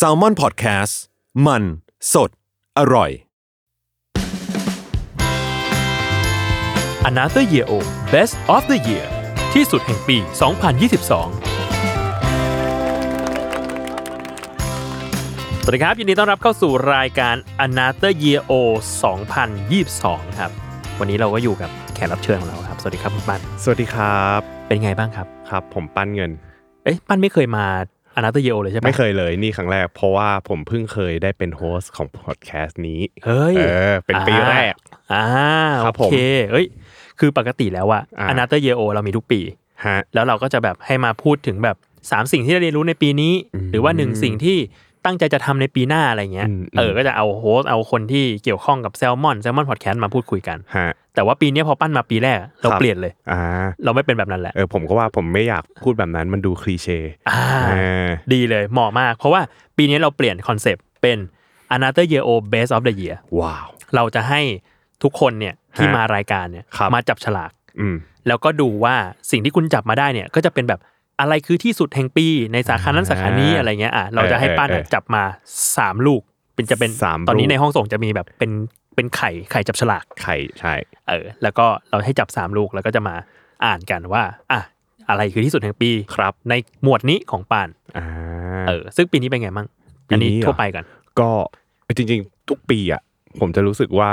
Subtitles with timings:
[0.00, 0.94] s a l ม o n PODCAST
[1.46, 1.62] มัน
[2.12, 2.30] สด
[2.78, 3.10] อร่อย
[7.10, 7.74] Another Year O
[8.12, 9.06] Best of the Year
[9.54, 10.28] ที่สุดแห่งปี 2022
[15.62, 17.34] สวัสดีครับ ยินดีต้อนรับเข้าสู่รายการ
[17.66, 18.52] Another Year O
[19.48, 20.50] 2022 ครับ
[21.00, 26.30] วันนี้เราก็อยู่กับแขกรับเชิญของเราครับ สวัสดีครับคุณปั้นสวัสดีครับ เป็นไงบ้างครับ ครับ ผมปั้นเงิน
[26.84, 27.66] เอ๊ะปั้นไม่เคยมา
[28.18, 34.74] Another Year O เลยใช่ปะไม่เคยเลยนี่ครั้งแรก เพราะว่าผมเพิ่งเคยได้เป็น host ของพอดแคสต์นี้เฮ้ยเออเป็นปีแรก
[35.12, 35.24] อ่า
[35.84, 36.16] ครับโอเค
[36.50, 36.66] เอ้ย
[37.18, 39.40] คือปกติแล้วอะอ่า Another Year O เรามีทุกปี
[39.86, 41.76] ฮะแล้วเราก็จะแบบให้มาพูดถึงแบบ
[42.10, 44.58] สามสิ่งที่เราเรียนรู้ในปีนี้อืมหรือว่าหนึ่งสิ่งที่
[45.08, 53.40] ตั้งใจจะทำในปีหน้าอะไรเงี้ยอืมเออ ก็จะเอา host เอาคนที่เกี่ยวข้องกับแซลมอนแซลมอนพอดแคสต์มาพูดคุยกันฮะแต่ว่าปีเนี้ยพอปั้นมาปีแรก เราครับเปลี่ยนเลยอ่า
[53.84, 56.98] เราไม่เป็นแบบนั้นแหละ เออผมก็ว่าผมไม่อยากพูดแบบนั้นมันดู cliché
[57.28, 57.72] อ่าเอ
[58.06, 59.40] อดีเลยเหมาะมาก เพราะว่า
[59.76, 61.18] ปีนี้เราเปลี่ยนคอนเซปต์เป็น
[61.74, 64.40] another year o best of the year ว้าว เราจะให้
[65.02, 67.50] ทุกคนเนี่ยที่ฮะมารายการเนี่ยครับมาจับฉลาก
[67.80, 67.96] อืม
[68.28, 68.94] แล้วก็ดูว่า
[69.30, 70.80] สิ่งที่คุณจับมาได้เนี่ยก็จะเป็นแบบ
[71.20, 75.22] อะไรคือที่สุดแห่งปีในสาขานั้นสาขานี้อะไรเงี้ยอะเราจะให้ปั้นอะเออเออจับมา
[75.76, 76.22] สามลูก
[76.54, 78.50] เป็นจะเป็นสามตอนนี้ลูกในห้องส่งจะมีแบบเป็น
[78.94, 80.74] เป็นไข่ไข่จับฉลากไข่ใช่
[81.08, 83.14] เออแล้วก็เราให้จับสามลูกแล้วก็จะมา
[83.64, 84.60] อ่านกันว่าอะ
[85.08, 88.06] อะไรคือที่สุดแห่งปีครับ ในหมวดนี้ของปานอ่า
[88.68, 89.68] เออ ซึ่งปีนี้เป็นไงมั่ง
[90.08, 90.84] ปีอันนี้นี้เหรอทั่วไปกัน
[91.20, 91.30] ก็
[91.96, 93.02] จริง ๆ ทุกปีอะ
[93.40, 94.12] ผมจะรู้สึกว่า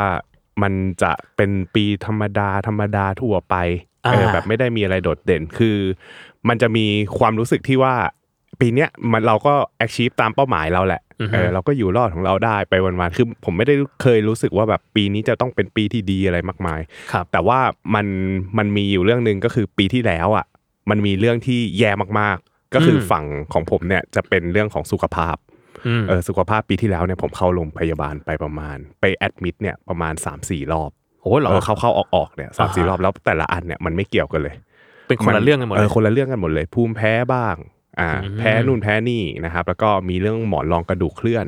[0.64, 3.56] มันจะเป็นปีธรรมดาธรรมดาทั่วไป
[4.04, 5.78] เอออ่าแบบไม่ได้มีอะไรโดดเด่นคือ
[6.50, 6.86] มันจะมี
[7.20, 7.96] ความรู้สึกที่ว่า
[8.60, 9.54] ปีเนี้ยมันเราก็
[9.86, 17.60] achieve ตามเป้าหมายเราแหละอือฮึเออเราก็อยู่รอดของเราได้ไปวันๆคือผมไม่ได้เคยรู้สึกว่าแบบปีนี้จะต้องเป็นปีที่ดีอะไรมากมายครับแต่ว่า
[17.96, 18.06] มัน
[18.58, 20.46] มันมีอยู่เรื่องหนึ่งก็คือปีที่แล้วอะ
[20.90, 25.36] มันมีเรื่องที่แย่มากๆ ก็คืออมฝั่งของผมเนี่ยจะเป็นเรื่องของสุขภาพ
[25.88, 34.56] อืมเออสุขภาพปีที่แล้วเนี่ยผมเข้าโรงพยาบาลไปประมาณ ไปแอดมิดเนี่ยประมาณ3ามสี่รอบโอ้เหรอเออเข้าเข้าออกออกเนี่ยสามสี่อ่าฮะรอบแล้วแต่ละอันเนี่ยมันไม่เกี่ยวกันเลย
[35.08, 37.56] เป็นคนละเรื่องกันหมดเอเลอยคนละเรื่องกันหมดเลย ภูมิแพ้บ้าง
[38.00, 41.46] อ่าอืมแพ้นู่นแพ้นี่นะครับ แล้วก็มีเรื่องหมอนรองกระดูกเคลื่อน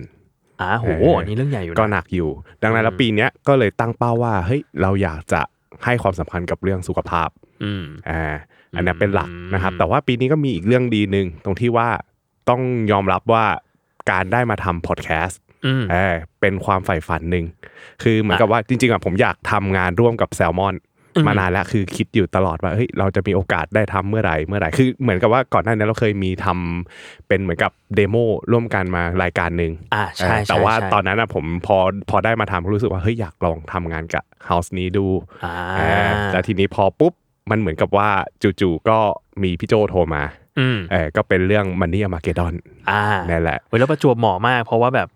[0.62, 2.30] อ่าโหเอออัอันนี้เรื่องใหญ่อยู่นะก็หนักอยู่
[2.64, 5.42] ดังนั้นแล้วอืมปีเนี้ยก็เลยตั้งเป้าว่าเฮ้ยเราอยากจะ
[5.86, 7.30] ให้ความสำคัญกับเรื่องสุขภาพ
[7.64, 8.34] อืมอ่า
[8.76, 11.90] อันนี้เป็นหลักอืมนะครับ แต่ว่าปีนี้ก็มีอีกเรื่องดีหนึ่งตรงที่ว่า
[12.50, 13.46] ต้องยอมรับว่า
[14.12, 17.46] การได้มาทำพอดแคสต์อืมเออเป็นความใฝ่ฝันหนึ่ง
[18.04, 20.87] คือเหมือนกับว่าจริงๆอะผมอยากทำงานร่วมกับแซลมอนอื
[21.18, 28.16] มมานานแล้วคือคิดอยู่ตลอดว่าเฮ้ยเราจะมีโอกาสได้ทำเมื่อไหร่เมื่อไหร่คือเหมือนกับว่าก่อนหน้านี้เราเคยมีทำเป็นเหมือนกับ demo
[28.52, 31.78] ร่วมกันมารายการหนึ่งอ่าใช่เออใช่แต่ว่าใช่ตอนนั้นอะผมพอ
[32.10, 35.06] พอได้มาทำก็รู้สึกว่าเฮ้ยอยากลองทำงานกับ house นี้ดู
[35.46, 37.14] อ่าเออแล้วทีนี้พอปุ๊บ
[37.52, 38.10] มันเหมือนกับว่า
[38.62, 38.98] จู่ๆก็
[39.44, 40.24] มีพี่โจโทรมา
[40.60, 42.54] อืมเออก็เป็นเรื่องมันนี่มาเกดอน
[42.90, 45.08] อ่านั่นแหละเว้ยแล้วประจวบเหมาะมาก เพราะว่าแบบ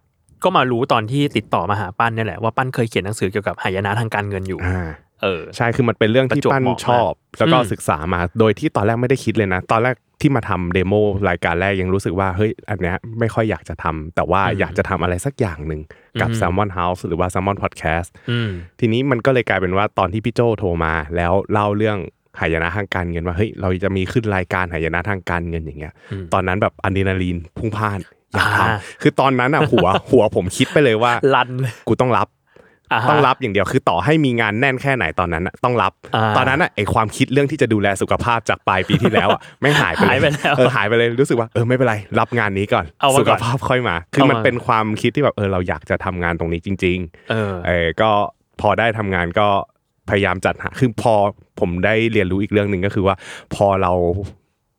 [0.44, 4.88] ก็มารู้ตอนที่ติดต่อมาหาปั้นเนี่ยแหละว่าปั้นเคยเขียนหนังสือเกี่ยวกับหายนะทางการเงินอยู่อ่า
[5.23, 10.93] เออใช่คือมันเป็นเรื่องที่ประจวบปั้นเหมาะชอบ แล้วก็อืมศึกษามาโดยที่ตอนแรกไม่ได้คิดเลยนะ ตอนแรกที่มาทำเดโม
[11.29, 15.81] รายการแรกยังรู้สึกว่าเฮ้ยอันเนี้ยไม่ค่อยอยากจะทำแต่ว่าอืมอยากจะทำอะไรสักอย่างหนึ่ง
[16.21, 18.49] กับอืม Salmon House หรือว่า Salmon Podcast อืม
[18.79, 21.97] ทีนี้มันก็เลยกลายเป็นว่าตอนที่พี่โจโทรมาแล้วเล่าเรื่อง
[22.39, 27.99] หายนะทางการเงินว่าเฮ้ยเราจะมีขึ้นรายการหายนะทางการเงินอย่างเงี้ยอืมตอนนั้นแบบอะดรีนาลีนพุ่งพล่าน
[28.33, 32.41] อยากทอ่าำคือตอนนั้นอะหัวหัวผมคิดไปเลยว่าลันเลยกูต้องรับาฮะ
[33.09, 46.97] ต้องรับอย่างเดียวคือต่อให้มีงานแน่นแค่ไหนตอนนั้นน่ะต้องรับอ่าตอนนั้นอะไอความคิดเรื่องที่จะดูแลสุขภาพจากปลายปีที่แล้วอะไม่หายไปเลหายไปแล้วเออหายไปเลยรู้สึกว่าเออไม่เป็นไรรับงานนี้ก่อนเอามาก่อนสุขภาพค่อยมา คือเอามัมันเป็นความคิดที่แบบเออเราอยากจะทำงานตรงนี้จริง
[47.31, 48.09] เออๆเออก็
[48.62, 49.47] พอได้ทำงานก็
[50.09, 51.13] พยายามจัดหาคือพอ
[51.59, 53.16] ผมได้เรียนรู้อีกเรื่องหนึ่งก็คือว่า
[53.56, 53.94] พอเรา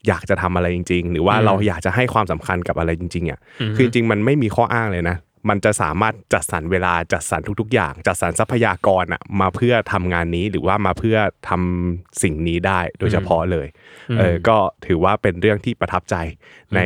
[0.08, 3.38] อยากจะทำอะไรจริง ๆ หรือว่าอืมเราอยากจะให้ความสำคัญกับอะไรจริงๆอะ
[3.70, 5.16] มคือจริงๆมันไม่มีข้ออ้างเลยนะ
[5.48, 11.16] มันจะสามารถจัดสรรเวลาจัดสรรทุกๆ อย่าง จัดสรรทรัพยากรอะมาเพื่อทำงานนี้หรือว่ามาเพื่อ
[11.48, 13.66] ทำสิ่งนี้ได้โดยเฉพาะเลย
[14.10, 16.16] อืมเออก็ถือว่าเป็นเรื่องที่ประทับใจ
[16.74, 16.80] ใน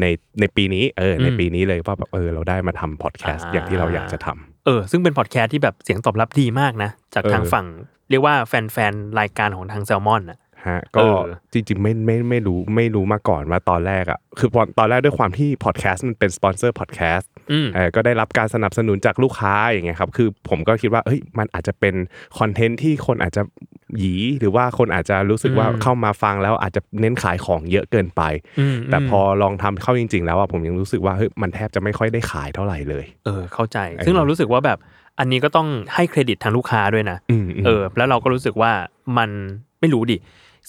[0.00, 0.06] ใน
[0.40, 7.66] ในปีนี้เออในอืมปีนี้เลยว่าแบบเออเราได้มาทำพอดแคสต์อ่าอย่างที่เราอยากจะทำเออซึ่งเป็นพอดแคสต์ที่แบบเสียงตอบรับดีมากนะ จากทางเออฝั่ง
[8.10, 11.20] เรียกว่าแฟนๆรายการของทางแซลมอนอะฮะก็เออ
[11.52, 17.35] จริงๆไม่ไม่ไม่รู้ไม่รู้มาก่อนว่าตอนแรกอะคือตอนตอนแรกด้วยความที่พอดแคสต์มันเป็น sponsored podcast อืมเออ
[17.94, 21.94] ก็ได้รับการสนับสนุนจากลูกค้าอย่างเงี้ยครับคือผมก็คิดว่าเฮ้ยมันอาจจะเป็น
[22.38, 23.42] content ที่คนอาจจะ
[23.98, 28.22] หยีหรือว่าคนอาจจะรู้สึกว่าอืมเข้ามาฟังแล้วอาจจะเน้นขายของเยอะเกินไป
[28.60, 34.78] อืมแต่พอลองทำเข้าจริง ๆ แล้วอะผมยังรู้สึกว่าเฮ้ยมันแทบจะไม่ค่อยได้ขายเท่าไหร่เลย เออเข้าใจ ซึ่งเรารู้สึกว่าแบบ
[35.18, 38.72] อันนี้ก็ต้องให้เครดิตทางลูกค้าด้วยนะอืมมเออ แล้วเราก็รู้สึกว่า
[39.18, 39.30] มัน
[39.80, 40.16] ไม่รู้ดิ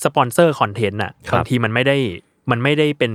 [0.04, 1.98] sponsored content อะครับบางทีมันไม่ได้
[2.52, 3.12] มันไม่ได้เป็น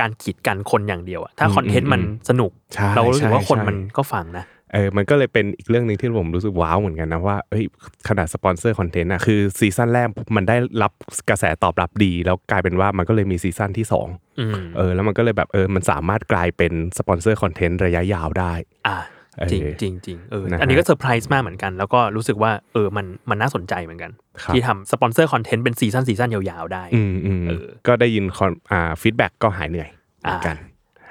[0.00, 4.44] การกีดกันคนอย่างเดียวอะถ้าอืม content มันอืมสนุกใช่เรารู้สึกว่าใช่คนใช่มันก็ฟังนะ
[4.74, 7.64] เออมันก็เลยเป็นอีกเรื่องหนึ่งที่ผมรู้สึกว้าวเหมือนกันนะว่าเอ้ย
[8.08, 10.92] ขนาด sponsored content อะคือ season แรกมันได้รับ
[11.28, 14.08] กระแสตอบรับดี แล้วกลายเป็นว่ามันก็เลยมี season ที่สอง
[14.40, 18.52] อืมเออแล้วมันก็เลยแบบเออมันสามารถกลายเป็น sponsor content ระยะยาวได้
[18.86, 24.10] อ่าเออ จริงจริงจริงเออนะฮะอันนี้ก็เซอร์ไพรส์มากเหมือนกัน แล้วก็รู้สึกว่าเออมันมันน่าสนใจเหมือนกัน
[24.42, 29.88] ครับที่ทำ sponsor content เป็น season season ยาวๆได้อืมอืมเออก็ได้ยินคอนอ่า feedback ก็หายเหนื่อย
[30.20, 30.56] เหมือนกัน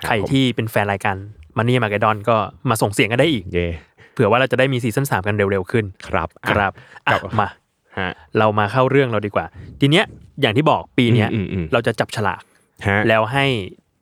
[0.07, 1.15] ใครที่เป็นแฟนรายการ
[1.57, 2.37] มันนี่มาเกดอนก็
[2.69, 3.67] มาส่งเสียงกันได้อีกเย่
[4.13, 6.71] เผื่อว่าเราจะได้มี season สามกันเร็วๆขึ้น ครับคอะรับ
[7.07, 7.47] อะกลับมา
[7.99, 9.45] ฮะเรามาเข้าเรื่องเราดีกว่า
[9.81, 10.05] ทีเนี้ย
[10.41, 12.41] อย่างที่บอกปีเนี้ยอืมอืมอืมเราจะจับฉลาก
[12.87, 13.45] ฮะแล้วให้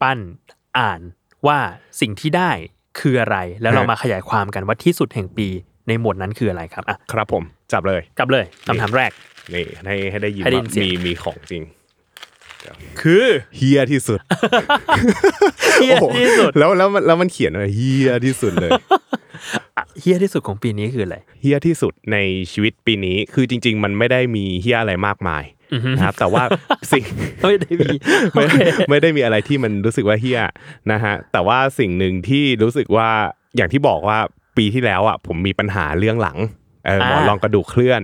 [0.02, 0.20] ปั้น
[0.80, 1.00] อ่าน
[1.48, 1.60] ว่า
[2.02, 2.52] สิ่งที่ได้
[3.00, 5.48] คืออะไร แล้วเราฮะมาขยายความกันว่าที่สุดแห่งปี
[5.88, 7.44] ในหมวดนั้นคืออะไรครับอะครับผม
[7.74, 9.12] จับเลยกลับเลยคำถามแรก
[9.54, 11.64] นี่ให้ให้ได้ยินให้ได้ยิว่านเสียงมีมีของจริง
[13.02, 13.26] คือ
[13.58, 14.20] เฮียที่สุด
[15.76, 18.72] เฮียโอ้โหที่สุดแล้วแล้วมันแล้วมันเขียนว่าเฮียที่สุดเลย
[19.78, 22.18] อะเฮียที่สุดของปีนี้คืออะไรเฮียที่สุดใน
[22.52, 25.59] ชีวิตปีนี้คือจริง ๆ มันไม่ได้มีเฮียอะไรมากมายอือฮึ
[25.96, 26.44] นะครับแต่ว่า
[26.92, 27.06] สิ่ง
[27.42, 27.90] ไม่ได้มี
[28.34, 28.58] โอไม่เค
[28.90, 30.42] ไม่ได้มีอะไรที่มันรู้สึกว่าเฮีย
[30.92, 33.10] นะฮะแต่ว่าสิ่งหนึ่งที่รู้สึกว่า
[33.56, 34.18] อย่างที่บอกว่า
[34.58, 36.38] ปีที่แล้วอะผมมีปัญหาเรื่องหลัง
[36.86, 38.02] เออหมอนรองกระดูกเคลื่อน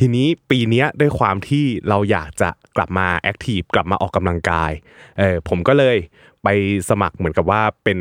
[0.00, 4.70] ทีนี้ปีเนี้ยด้วยความที่เราอยากจะ กลับมาแอคทีฟกลับมาออกกำลังกาย
[5.18, 5.96] เออผมก็เลย
[6.44, 6.48] ไป
[6.90, 7.98] สมัครเหมือนกับว่าเป็น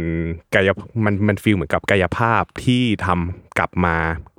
[0.53, 0.69] กาย
[1.05, 3.95] มันมันฟีลเหมือนกับกายภาพที่ทำกลับมา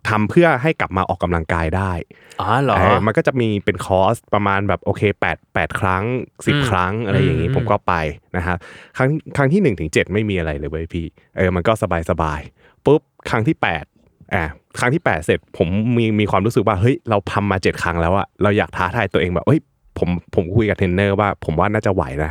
[0.08, 1.92] ทำเพื่อให้กลับมาออกกำลังกายได้
[2.40, 6.04] อ๋อเหรอเออมันก็จะมีเป็นคอร์สประมาณแบบโอเค8 8 ครั้ง
[6.46, 7.94] อืม10 ครั้งอะไรอย่างนี้อืมผมก็ไป
[8.36, 8.56] นะฮะ
[8.96, 11.06] ครั้งครั้งที่1ถึง7ไม่มีอะไรเลยเว้ยพี่
[11.36, 12.40] เออมันก็สบายสบาย
[12.86, 13.00] ปุ๊บ
[13.30, 14.44] ครั้งที่ 8อะ
[14.78, 19.60] ครั้งที่ 8 เสร็จผมมีมีความรู้สึกว่าเฮ้ยเราทำมา 7 ครั้งแล้วอะเราอยากท้าทายตัวเองแบบเฮ้ย
[19.98, 22.30] ผมผมคุยกับเทรนเนอร์ว่าผมว่าน่าจะไหวนะ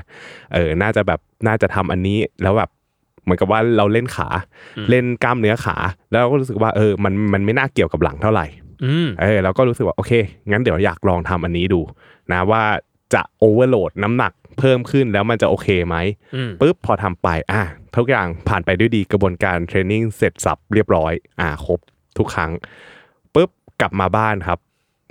[0.53, 2.69] เออน่าจะแบบน่าจะทำอันนี้แล้วแบบ
[3.23, 4.27] เหมือนกับว่าเราเล่นขา
[4.89, 5.75] เล่นกล้ามเนื้อขา
[6.11, 8.45] แล้วเราก็รู้สึกว่าเออมันมันไม่น่าเกี่ยวกับหลังเท่าไหร่
[8.85, 10.11] อืมเออเราก็รู้สึกว่าโอเค
[10.50, 11.81] งั้นเดี๋ยวอยากลองทำอันนี้ดู
[12.31, 12.63] นะว่า
[13.13, 15.95] จะ overload น้ำหนักเพิ่มขึ้นแล้วมันจะโอเคไหม
[16.35, 17.61] อืมปุ๊บพอทำไปอะ
[17.95, 21.79] ทุกอย่างผ่านไปด้วยดีกระบวนการ training เสร็จสับเรียบร้อย อ่าครบ
[22.17, 22.51] ทุกครั้ง
[23.35, 23.50] ปุ๊บ
[23.81, 24.59] กลับมาบ้านครับ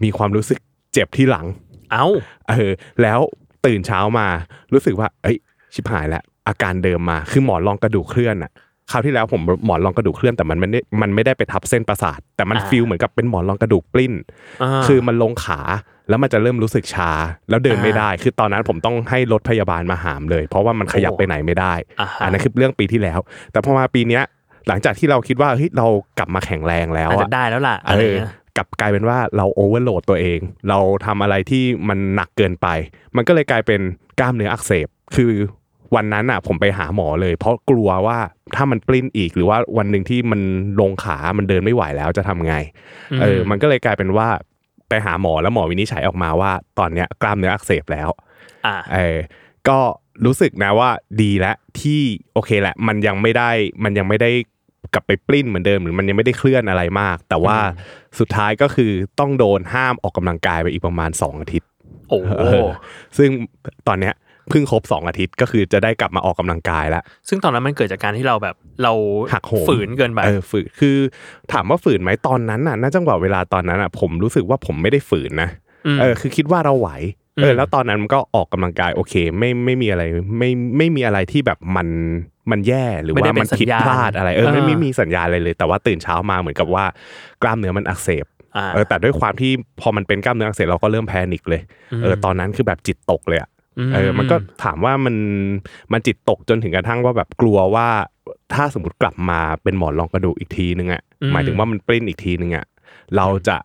[0.04, 0.58] มีความรู้สึก
[0.92, 1.46] เจ็บที่หลัง
[1.92, 2.06] เอ้า
[2.48, 3.20] เออแล้ว
[3.66, 4.26] ตื่นเช้ามา
[4.72, 5.36] รู้สึกว่าเอ้ย
[5.74, 8.52] ชิบหายแล้วอาการเดิมมาคือหมอนรองกระดูกเคลื่อนอะ
[8.90, 15.60] คราวที่แล้วผมหมอนรองกระดูกเคลื่อนแต่มันไม่ได้มันไม่ได้ไปทับเส้นประสาท แต่มันอ่าฟีลเหมือนกับเป็นหมอนรองกระดูกปลิ้นาคือมันลงขา
[16.08, 17.10] แล้วมันจะเริ่มรู้สึกชา
[17.50, 23.18] แล้วเดินไม่ได้ คือตอนนั้นผมต้องให้รถพยาบาลมาหามเลย เพราะว่ามันขยับโอ้ไปไหนไม่ได้อ่าฮะอันนั้นคือเรื่องปีที่แล้ว
[23.52, 24.22] แต่พอมาปีเนี้ย
[24.68, 25.86] หลังจากที่เราคิดว่าเฮ้ยเรา
[26.18, 32.66] กลับมาแข็งแรงแล้วอาจอะจะได้แล้วล่ะอะไรเออเงี้ย กลับกลายเป็นว่าเราโอเวอร์โหลดตัวเอง เราทำอะไรที่มันหนักเกินไป
[33.16, 33.80] มันก็เลยกลายเป็น
[34.20, 35.32] กล้ามเนื้ออักเสบ คือ
[35.94, 38.18] วันนั้นอะผมไปหาหมอเลย เพราะกลัวว่า
[38.54, 40.40] ถ้ามันปลิ้นอีกหรือว่าวันหนึ่งที่มัน
[40.80, 42.54] ลงขามันเดินไม่ไหวแล้วจะทำไง
[43.20, 44.28] เออมันก็เลยกลายเป็นว่า
[44.88, 48.08] ไปหาหมอแล้วหมอวินิจฉัยออกมาว่า ตอนเนี้ยกล้ามเนื้ออักเสบแล้ว
[48.66, 49.18] อ่าเออ
[49.68, 49.78] ก็
[50.24, 50.90] รู้สึกนะว่า
[51.22, 52.00] ดีแล้วที่
[52.34, 53.50] โอเคแหละ มันยังไม่ได้
[53.84, 54.30] มันยังไม่ได้
[54.94, 57.56] กลับไปปลิ้นเหมือนเดิมหรือมันยังไม่ได้เคลื่อนอะไรมาก แต่ว่า
[58.18, 61.68] สุดท้ายก็คือต้องโดนห้ามออกกำลังกายไปอีกประมาณ2อาทิตย์
[62.10, 62.68] โอ้โหเออ
[63.16, 63.28] ซึ่ง
[63.88, 64.14] ตอนเนี้ย
[64.50, 68.92] เพิ่งครบ2อาทิตย์ก็คือจะได้กลับมาออกกำลังกายแล้ว ซึ่งตอนนั้นมันเกิดจากการที่เราแบบเรา
[69.32, 70.96] หักโหมฝืนเกินไปเออฝืนคือ
[71.52, 75.50] ถามว่าฝืนไหมตอนนั้นน่ะณจังหวะเวลาตอนนั้นอะ ผมรู้สึกว่าผมไม่ได้ฝืนนะ
[75.96, 76.90] มเออคือคิดว่าเราไหว
[77.42, 80.02] เออือมแล้วตอนนั้นมันก็ออกกำลังกายโอเค ไม่ไม่มีอะไร
[80.38, 81.88] ไม่ไม่มีอะไรที่แบบมัน
[82.52, 86.84] มันแย่หรือไม่ได้ว่าเป็นมันผิดสัญญาณพลาดอะไรเออไม่เออไม่มีสัญญาณอะไรเลย แต่ว่าตื่นเช้ามาเหมือนกับว่า
[87.42, 88.26] กล้ามเนื้อมันอักเสบ
[88.56, 91.62] อ่าเออแต่ด้วยความที่พอมันเป็นกล้ามเนื้ออักเสบเราก็เริ่มแพนิคเลย
[92.02, 93.50] เออตอนนั้นคือแบบจิตตกเลยอะ
[93.88, 95.16] มเออมันก็ถามว่ามัน
[95.92, 97.88] มันจิตตกจนถึงกระทั่งว่าแบบกลัวว่า
[98.54, 102.64] ถ้าสมมติกลับมาเป็นหมอนรองกระดูกอีกทีนึงอะอืมหมายถึงว่ามันปริ้นอีกทีนึงอะ
[103.16, 103.56] เราจะ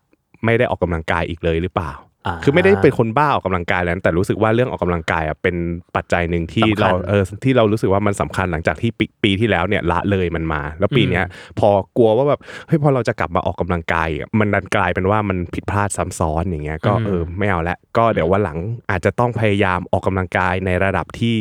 [0.45, 2.12] ไม่ได้ออกกำลังกายอีกเลยหรือเปล่าา
[2.43, 5.55] คือไม่ได้เป็นคนบ้าออกกำลังกายแล้ว แต่รู้สึกว่าเรื่องออกกำลังกายอะเป็น
[5.95, 11.25] ปัจจัยหนึ่งที่สำคัญเราเออที่เรารู้สึกว่ามันสำคัญหลังจากที่ปีปีที่แล้วเนี่ยละเลยมันมา แล้วปีเนี้ย
[11.59, 18.57] พอกลัวว่าแบบเฮ้ยพอเราจะกลับมาออกกำลังกายอะมันดันกลายเป็นว่ามันผิดพลาดซ้ำซ้อนอย่างเงี้ยก็อืมเออไม่เอาละก็เดี๋ยววันหลัง
[18.91, 21.35] อาจจะต้องพยายามออกกำลังกายในระดับที่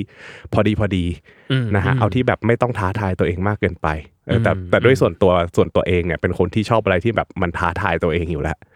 [0.52, 1.04] พอดีพอดี
[1.62, 3.88] มนะฮะมเอาที่แบบไม่ต้องท้าทายตัวเองมากเกินไป
[4.26, 8.71] เออแต่อืมแต่ด้วยส่วนตัวส่วนตัวเองเนี่ยเป็นคนที่ชอบอะไรที่แบบมันท้าทายตัวเองอยู่แล้วอ่าฮะ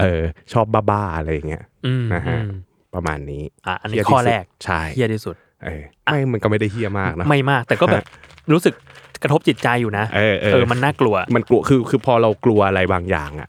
[0.00, 0.22] เออ
[0.52, 1.64] ชอบบ้าๆอะไรอย่างเงี้ย
[2.02, 2.48] มนะฮะอืม
[2.94, 8.04] ประมาณนี้อะอันนี้เหี้ยข้อที่สุดแรกใช่เฮียที่สุดเออไม่มันก็ไม่ได้เฮี้ยมากนะไม่มาก แต่ก็แบบ
[8.52, 8.74] รู้สึก
[9.22, 13.48] กระทบจิตใจอยู่นะเออเออเออมันน่ากลัว มันกลัวคือคือพอเรากลัวอะไรบางอย่างอะ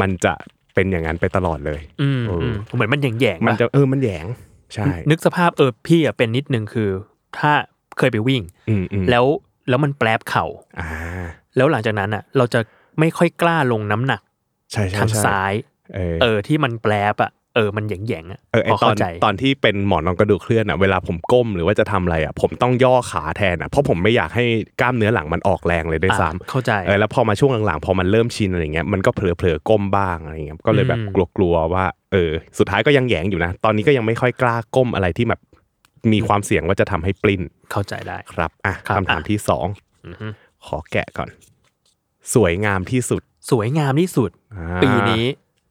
[0.00, 0.32] มันจะ
[0.74, 4.26] เป็นอย่างนั้นไปตลอดเลย อืมเอออืมเหมือนมันแยงๆมันปะจะเออมันแหยง
[4.74, 6.88] ใช่นึกสภาพเออพี่อะเป็นนิดนึงคือ
[7.38, 7.52] ถ้า
[7.98, 9.24] เคยไปวิ่งอืมอืมแล้ว
[9.68, 10.46] แล้วมันแปรบเข่า
[10.80, 10.88] อ่า
[11.56, 12.60] แล้วหลังจากนั้นอะ เราจะ
[13.00, 14.20] ไม่ค่อยกล้าลงน้ำหนัก
[14.72, 15.52] ใช่ใช่ทางใช่ซ้าย
[15.94, 24.44] เออเออที่มันแปรบอะเออมันแหย่งๆอะเออไอพอตอเข้านใจตอนที่เป็นหมอนรองกระดูกเคลื่อนอะเวลาผมก้มหรือว่าจะทำอะไรอะผมต้องย่อขาแทนอะเพราะผมไม่อยากให้
[24.80, 35.40] กล้ามเนื้อหลังมันออกแรงเลยด้วยอะซ้เข้าใจำเออแล้วพอมาช่วงหลังๆพอมันเริ่มชินอะไรเงี้ยมันก็เผลอๆก้มบ้างอะไรเงี้ยก็เลยแบบอืมกลัวๆว่าเออสุดท้ายก็ยังแหยงอยู่นะ ตอนนี้ก็ยังไม่ค่อยกล้าก้มอะไรที่แบบ
[36.12, 39.66] มีความเสี่ยงว่าจะทำให้ปลิ้นเข้าใจได้ครับอะครับคำถามอะที่สอง
[40.06, 40.26] อือฮึ
[40.66, 41.28] ขอแกะก่อน
[42.34, 45.24] สวยงามที่สุด สวยงามที่สุดอ่าปีนี้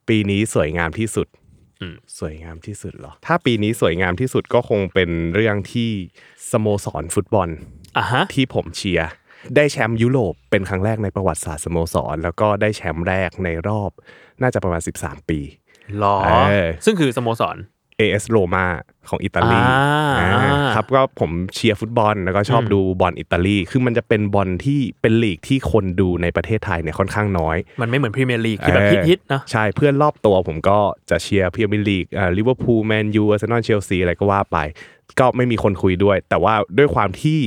[0.10, 1.28] ปีนี้สวยงามที่สุด
[1.82, 5.90] อืมสวยงามที่สุดเหรอ ถ้าปีนี้สวยงามที่สุดก็คงเป็นเรื่องที่
[6.52, 7.50] สโมสรฟุตบอล
[7.98, 9.10] อะฮะที่ผมเชียร์
[9.56, 13.92] ได้แชมป์ยุโรปเป็นครั้งแรกในประวัติศาสตร์สโมสร แล้วก็ได้แชมป์แรกในรอบ
[14.42, 15.40] น่าจะประมาณ 13 ปี
[16.00, 17.58] หรอเออซึ่งคือสโมสร
[18.02, 18.66] AS โรมา
[19.10, 30.80] ของอิตาลีอ่าอ่าครับก็ผมเชียร์ฟุตบอลแล้วก็ชอบอืมดูบอลอิตาลีคือมันจะเป็นบอลที่เป็นลีกที่คนดูในประเทศไทยเนี่ยค่อนข้างน้อย มันไม่เหมือนพรีเมียร์ลีกที่แบบเออฮิตๆเนอะใช่เพื่อนรอบตัวผมก็
[31.10, 34.58] จะเชียร์พรีเมียร์ลีกอ่าลิเวอร์พูลแมนยูอาร์เซนอลเชลซีอะไรก็ว่าไป
[35.20, 37.40] ก็ไม่มีคนคุยด้วย แต่ว่าด้วยความที่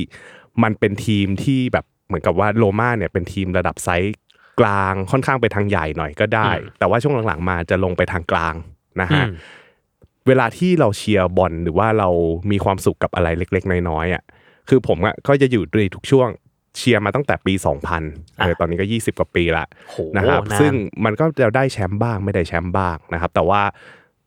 [0.63, 4.15] มันเป็นทีมที่แบบเหมือนกับว่าโรม่าเนี่ยเป็นทีมระดับไซส์
[4.61, 8.55] กลางค่อนข้างไปทางใหญ่หน่อยก็ได้ แต่ว่าช่วงหลังๆมาจะลงไปทางกลาง
[9.01, 9.31] นะอืฮะม
[10.29, 12.09] เวลาที่เราเชียร์บอลหรือว่าเรา
[12.51, 14.23] มีความสุขกับอะไรเล็ก ๆ น้อยๆอะ
[14.69, 16.29] คือผมอะก็จะอยู่ในทุกช่วง
[16.77, 17.55] เชียร์มาตั้งแต่ปี
[17.97, 20.73] 2000เออตอนนี้ก็ 20 กว่าปีละโหนะครับนานซึ่ง
[21.05, 23.63] มันก็จะได้แชมป์บ้างไม่ได้แชมป์บ้างนะครับ แต่ว่า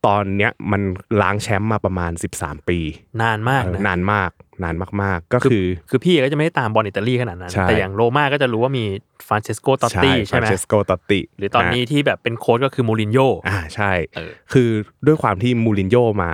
[0.06, 0.82] ตอนเนี้ยมัน
[1.20, 2.78] ล้างแชมป์มาประมาณ 13 ปี
[3.22, 4.30] นานมากเออนะนานมาก
[4.64, 8.84] นานมากๆ ก็คือคือพี่ก็จะไม่ได้ตามบอลอิตาลีขนาดนั้นใช่แต่อย่างโรม่าก็จะรู้ว่ามี
[9.28, 14.68] ฟรานเชสโกตอตติใช่ไหมฟรานเชสโกตอตติหรือตอนนี้ที่แบบเป็นโค้ชก็คือมูรินโญ่อ่าใช่เออคือ
[15.06, 16.30] ด้วยความที่มูรินโญ่มา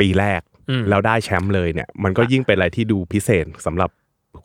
[0.00, 3.90] ปีแรกอืมแล้วได้แชมป์เลยเนี่ยมันก็ยิ่งเป็นอะไรที่ดูพิเศษสำหรับ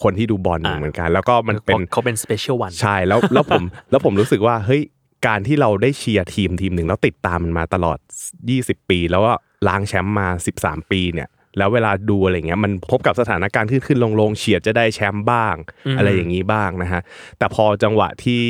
[0.03, 4.81] คนที่ดูบอลอ่าเหมือนกัน แล้วก็มันเป็นเขาเป็น Special One ใช่แล้วแล้วผมแล้วผมรู้สึกว่าเฮ้ย
[5.27, 7.97] การที่เราได้เชียร์ทีมทีมหนึ่งแล้วติดตามมันมาตลอด
[8.43, 9.33] 20 ปี แล้วก็
[9.67, 10.27] ร้างแชมป์มา
[10.59, 15.55] 13 ปีเนี่ย แล้วเวลาดูอะไรเงี้ยมันพบกับสถานการณ์ขึ้นขึ้นลงลงเฉียดจะได้แชมป์บ้าง
[15.87, 17.01] อืมอะไรอย่างนี้บ้างนะฮะ
[17.37, 18.41] แต่พอจังหวะที่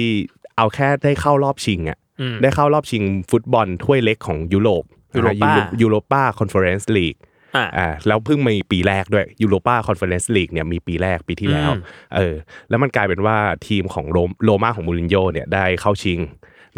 [0.58, 4.84] เอาแค่ได้เข้ารอบชิงอะอืมได้เข้ารอบชิงฟุตบอลถ้วยเล็กของยุโรป
[5.18, 5.52] Europa
[5.82, 7.16] ยูโรป้าคอนเฟอเรนซ์ลีก
[7.56, 11.82] อ่าอ่าแล้วเพิ่งมีปีแรกด้วยยูโรป้าคอนเฟอเรนซ์ลีกเนี่ยมีปีแรกปีที่แล้วอืม
[12.16, 12.36] เออ
[12.70, 13.38] แล้วมันกลายเป็นว่า
[13.68, 16.20] ทีมของโรมโรม่าของมูรินโญ่เนี่ยได้เข้าชิง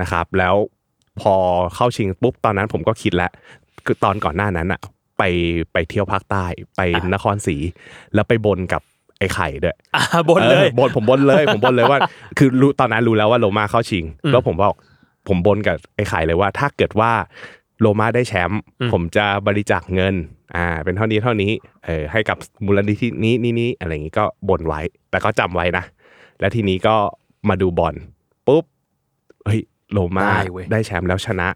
[0.01, 0.55] นะครับ แล้ว
[1.21, 1.35] พอ
[1.75, 3.31] เข้าชิงปุ๊บตอนนั้นผมก็คิดแล้ว
[3.85, 4.79] คือตอนก่อนหน้านั้นอะ
[5.17, 5.23] ไป
[5.73, 6.81] ไปเที่ยวภาคใต้ไป
[7.13, 7.55] นครศรี
[8.13, 8.81] แล้วไปบนกับ
[9.19, 11.99] ไอ้ไข่ด้วยอ่าบนเลยออบนผมบนเลยผมบนเลยว่า
[12.37, 14.75] คือรู้ตอนนั้นรู้แล้วว่าโรม่าเข้าชิงอืมแล้วผมบอก
[15.27, 17.11] ผมบนกับไอ้ไข่เลยว่า ถ้าเกิดว่า
[17.81, 20.15] โรม่าได้แชมป์อืมผมจะบริจาคเงิน
[20.55, 21.51] อ่า เป็นเท่านี้เท่านี้
[21.85, 25.83] เออให้กับมูลนิธินี้นี้นี้อะไรอย่างงี้ก็บนไว้ แต่ก็จำไว้นะ
[26.39, 26.95] แล้วทีนี้ก็
[27.49, 27.95] มาดูบอล
[28.47, 28.63] ปุ๊บ
[29.45, 29.61] เฮ้ย
[29.93, 31.47] โรม่าได้เว้ยได้แชมป์แล้วชนะ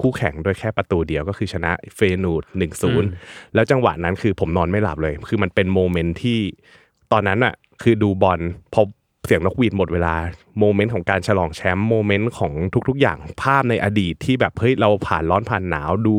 [0.00, 3.08] คู่แข่งด้วยแค่ประตูเดียวก็คือชนะเฟเยนูร์ดหนึ่งศูอืนม
[3.54, 6.38] แล้วจังหวะนั้นคือผมนอนไม่หลับเลย คือมันเป็น moment ที่
[7.12, 8.40] ตอนนั้นอะคือดูบอล
[8.74, 8.82] พอ
[9.26, 10.14] เสียงนกหวีดหมดเวลา
[10.60, 12.52] moment ของการฉลองแชมป์ moment ของ
[12.88, 16.16] ทุกๆ อย่างภาพในอดีตที่แบบเฮ้ยเราผ่านร้อนผ่านหนาวดู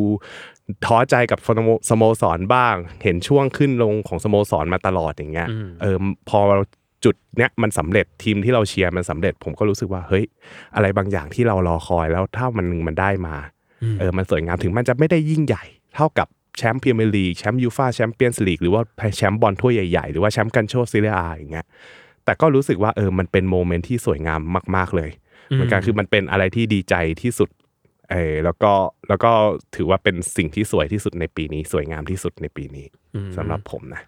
[0.86, 5.98] ท้อใจกับสโมสโมสรบ้าง เห็นช่วงขึ้นลงของสโมสรมาตลอดอย่างเงี้ยอืมเออ
[6.30, 6.40] พอ
[7.06, 10.26] จุดเนี้ยมันสำเร็จทีมที่เราเชียร์มันสำเร็จ ผมก็รู้สึกว่าเฮ้ย
[10.76, 13.36] อะไรบางอย่างที่เรารอคอยแล้วถ้ามันหนึ่งมันได้มา
[13.84, 15.64] อืมเออมันสวยงามถึงมันจะไม่ได้ยิ่งใหญ่
[15.96, 16.28] เท่ากับ
[16.58, 18.82] แชมป์พรีเมียร์ลีกแชมป์ยูฟาแชมเปี้ยนส์ลีกหรือว่า
[19.18, 21.66] แชมป์บอลถ้วยใหญ่ๆ หรือว่าแชมป์กัลโช่เซเรียอาอย่างเงี้ย
[22.26, 24.40] แต่ก็รู้สึกว่าเออมันเป็น moment ที่สวยงาม
[24.76, 25.12] มาก ๆเลย
[25.48, 27.50] เหมือนกันคือมันเป็นอะไรที่ดีใจที่สุด
[28.12, 28.72] เออแล้วก็
[29.10, 29.32] แล้วก็
[29.76, 34.02] ถือว่าเป็นสิ่งที่สวยที่สุดในปีนี้ สวยงามที่สุดในปีนี้อืมสำหรับผมนะ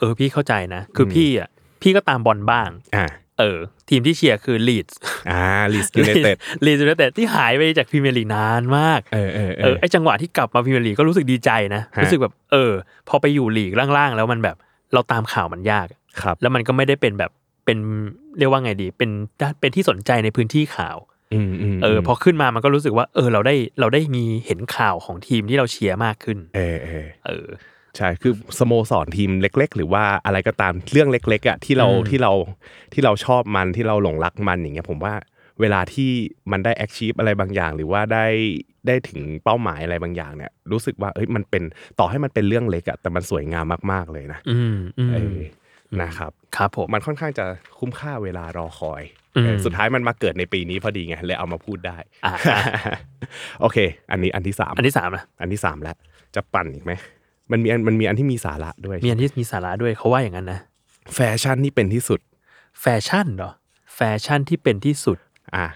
[0.00, 1.50] เออพี่เข้าใจนะ คือพี่อะ
[1.84, 3.06] พี่ก็ตามบอลบ้างอ่า
[3.38, 4.98] เออ ทีมที่เชียร์คือลีดส์
[5.30, 5.42] อ่า
[5.74, 12.72] ลีดส์ยูไนเต็ดลีดส์ยูไนเต็ดที่หายไปจากพรีเมียร์ลีกนานมากเออเออเออเออไอ้จังหวะที่กลับมาพรีเมียร์ลีกก็รู้สึกดีใจนะฮะรู้สึกแบบเออ
[13.08, 14.56] พอไปอยู่ลีกล่างๆ แล้วมันแบบ
[14.92, 15.86] เราตามข่าวมันยาก
[16.20, 17.30] ครับแล้วมันก็ไม่ได้เป็นแบบ
[17.64, 17.78] เป็น
[18.38, 19.10] เรียกว่าไงดี เป็น
[19.60, 20.96] เป็นที่สนใจในพื้นที่ข่าว
[21.34, 27.46] อืมอืมเออพอขึ้นมามันก็รู้สึกว่า เออ เราได้เราได้มีเห็นข่าวของทีมที่เราเชียร์มากขึ้น เออเออเออ
[27.96, 32.32] ใช่คือสโมสรทีมเล็ก ๆ หรือว่าอะไรก็ตามเรื่องเล็กๆอะที่เราอืมที่เรา
[32.92, 35.14] ที่เราชอบมันที่เราหลงรักมันอย่างเงี้ยผมว่า
[35.60, 36.10] เวลาที่
[36.52, 38.26] มันได้ achieve อะไรบางอย่าง หรือว่าได้
[38.86, 41.62] ได้ถึงเป้าหมายอะไรบางอย่างเนี่ย รู้สึกว่าเอ้ยมันเป็น
[41.98, 45.38] ต่อให้มันเป็นเรื่องเล็กอะแต่มันสวยงามมากๆเลยนะอืมอืมเออ
[46.02, 47.44] นะครับครับผมมันค่อนข้างจะ
[47.78, 49.02] คุ้มค่าเวลารอคอย
[49.36, 52.34] อืมเออสุดท้ายมันมาเกิดในปีนี้พอดีไงเลยเอามาพูดได้อ่า
[53.60, 53.78] โอเค
[54.10, 55.96] อันนี้อันที่สามอันที่สามนะอันที่สามแล้ว
[56.34, 56.92] จะปั่นอีกไหม
[57.52, 60.60] มันมีอันมันมีอันที่มีสาระด้วยมีอันที่มีสาระด้วยเขาว่าอย่างนั้นนะ
[61.14, 62.20] แฟชั่นที่เป็นที่สุด
[62.80, 63.52] แฟชั่นเหรอ
[63.94, 65.18] แฟชั่นที่เป็นที่สุด
[65.56, 65.66] อะ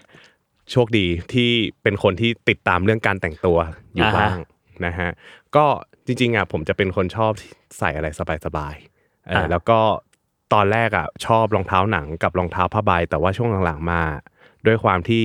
[0.70, 1.50] โชคดีที่
[1.82, 3.58] เป็นคนที่ติดตามเรื่องการแต่งตัว
[3.94, 4.38] อยู่อ่าฮะบ้าง
[4.86, 5.10] นะฮะ
[5.56, 5.66] ก็
[6.06, 7.32] จริงๆอะผมจะเป็นคนชอบ
[7.78, 8.08] ใส่อะไร
[8.46, 9.78] สบายๆเออแล้วก็
[10.54, 14.02] ตอนแรกอะชอบรองเท้าหนังกับรองเท้าผ้าใบแต่ว่าช่วงหลังๆมา
[14.66, 15.24] ด้วยความที่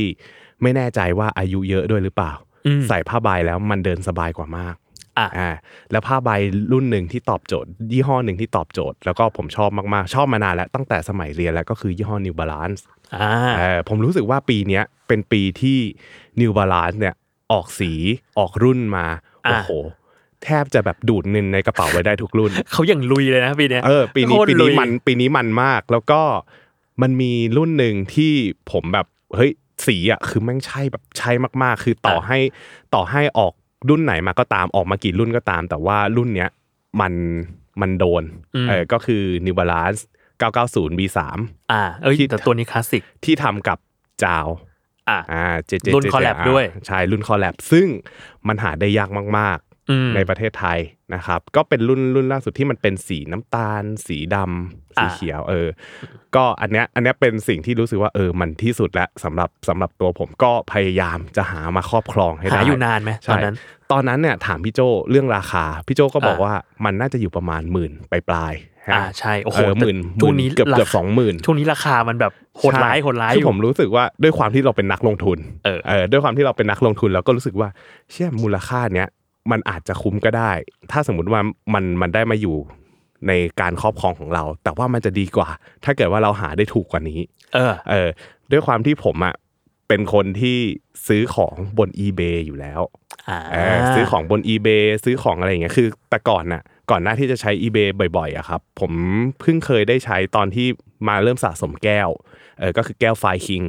[0.61, 2.33] ไม่แน่ใจว่าอายุเยอะด้วยหรือเปล่า
[2.67, 4.75] อืมใส่ผ้าใบแล้วมันเดินสบายกว่ามาก
[5.17, 5.49] อะอ่า
[5.91, 6.29] แล้วผ้าใบ
[6.71, 12.81] รุ่นหนึ่งที่ตอบโจทย์ ยี่ห้อหนึ่งที่ตอบโจทย์ แล้วก็ผมชอบมากๆ ชอบมานานแล้วตั้งแต่สมัยเรียนแล้วก็คือยี่ห้อ New Balance
[13.15, 15.79] อ่าเออผมรู้สึกว่าปีเนี้ยเป็นปีที่
[16.41, 17.15] New Balance เนี่ย
[17.51, 17.91] ออกสี
[18.39, 19.05] ออกรุ่นมา
[19.47, 19.71] อะโอ้โห
[20.43, 26.21] แทบจะแบบดูดเงินในกระเป๋าไว้ได้ทุกรุ่น เขาอย่างลุยเลยนะปีเนี้ยเออปีนี้โคตรปีลุนี้ยมันปีนี้มันมาก แล้วก็
[27.01, 28.33] มันมีรุ่นหนึ่งที่
[28.71, 29.51] ผมแบบเฮ้ย
[29.87, 31.31] สีอะคือแม่งใช่แบบใช่
[31.63, 32.37] มากๆ คือต่อให้
[32.95, 33.53] ต่อให้ออก
[33.89, 36.49] รุ่นไหนมาก็ตามออกมากี่รุ่นก็ตาม แต่ว่ารุ่นเนี้ย
[37.01, 37.13] มัน
[37.81, 38.23] มันโดน
[38.55, 40.01] อืมเออก็คือ New Balance
[40.49, 41.19] 990 V3
[41.71, 43.77] อ่าเอ้ยที่แต่ตัวนี้คลาสสิกที่ทำกับ
[44.23, 44.47] จาว
[45.09, 47.87] อ่าอ่าเจเจรุ่น collab ด้วยใช่รุ่นคอลแลบซึ่ง
[48.47, 49.09] มันหาได้ยาก
[49.39, 49.72] มากอืมๆ
[50.15, 50.79] ในประเทศไทย
[51.15, 55.67] นะครับ ก็เป็นรุ่นรุ่นล่าสุดที่มันเป็นสีน้ำตาล สีดำสีอ่าเขียว เออ
[56.35, 63.55] ก็อันเนี้ยอันเนี้ยเป็นสิ่งที่รู้สึกว่าเออมันที่สุดแล้วสำหรับสำหรับตัวผมก็พยายามจะหามาครอบครองให้ได้หาอยู่นานไหมตใช่อนนั้น
[63.91, 66.53] ตอนนั้นเนี่ยถามพี่โจเรื่องราคาพี่โจก็บอกอ่าว่า
[66.85, 77.69] มันน่าจะอยู่ประมาณหมื่นปลายๆฮะอ่าใช่โอ้โหเออหมื่นช่วงนี้เกือบเกือบราคาสองหมื่นช่วงนี้ราคามันแบบโหดร้ายโหดร้ายอคือยู่ผมรู้สึกว่าด้วยความที่เราเป็นนักลงทุนเออด้วยความที่เราเป็นนักลงทุนเราก็รู้สึกว่า
[78.11, 79.07] เชื่อมูลค่าเนี้ย
[79.51, 80.51] มันอาจจะคุ้มก็ได้
[80.91, 81.41] ถ้าสมมติว่า
[81.73, 82.57] มันมันได้มาอยู่
[83.27, 83.31] ใน
[83.61, 85.49] การครอบครองของเรา แต่ว่ามันจะดีกว่า
[85.83, 87.19] ถ้าเกิดว่าเราหาได้ถูกกว่านี้
[87.55, 88.09] เออ เออ
[88.51, 89.35] ด้วยความที่ผมอะ
[89.87, 90.57] เป็นคนที่
[91.07, 92.81] ซื้อของบน eBay อยู่แล้ว
[93.29, 98.91] อ่าเออซื้อของบน eBay ซื้อของอะไรอย่างเงี้ยคือ แต่ก่อนน่ะ ก่อนหน้าที่จะใช้ eBay บ่อยๆอะครับ ผม
[99.39, 100.67] เพิ่งเคยได้ใช้ตอนที่
[101.07, 102.09] มาเริ่มสะสมแก้ว
[102.59, 103.63] เออก็คือแก้วไฟคิง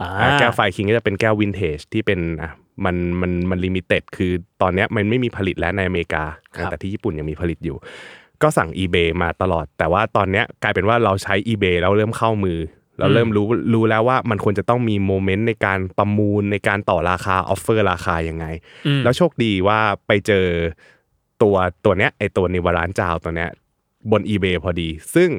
[0.00, 2.50] อ่าอ่าแก้วไฟคิงก็จะเป็นแก้ววินเทจที่เป็นอะ
[2.84, 6.24] มันมันมัน limited คือตอนเนี้ยมันไม่มีผลิตแล้วในอเมริกา
[6.56, 7.76] ครับแต่ที่ญี่ปุ่นยังมีผลิตอยู่
[8.42, 12.58] ก็สั่ง eBay มาตลอด แต่ว่าตอนเนี้ยกลายเป็นว่าเราใช้ eBay แล้วเริ่มเข้ามือ
[12.98, 18.46] เราเริ่มรู้รู้แล้วว่ามันควรจะต้องมี moment ในการประมูลในการต่อราคา offer ราคายังไง
[18.86, 20.46] อืมแล้วโชคดีว่าไปเจอ
[21.42, 23.50] ตัวตัวเนี้ยไอตัวนิวรานจาวตัวเนี้ย
[24.10, 25.30] บน eBay พอดี ซึ่ง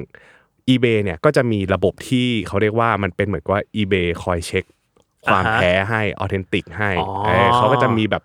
[0.68, 4.64] eBay เนี่ยก็จะมีระบบที่เขาเรียกว่ามันเป็นเหมือนกับว่า eBay คอยเช็ค
[5.26, 8.22] ความอ่าฮะแท้ให้ออเทนติกให้อ๋อเออเขาก็จะมีแบบ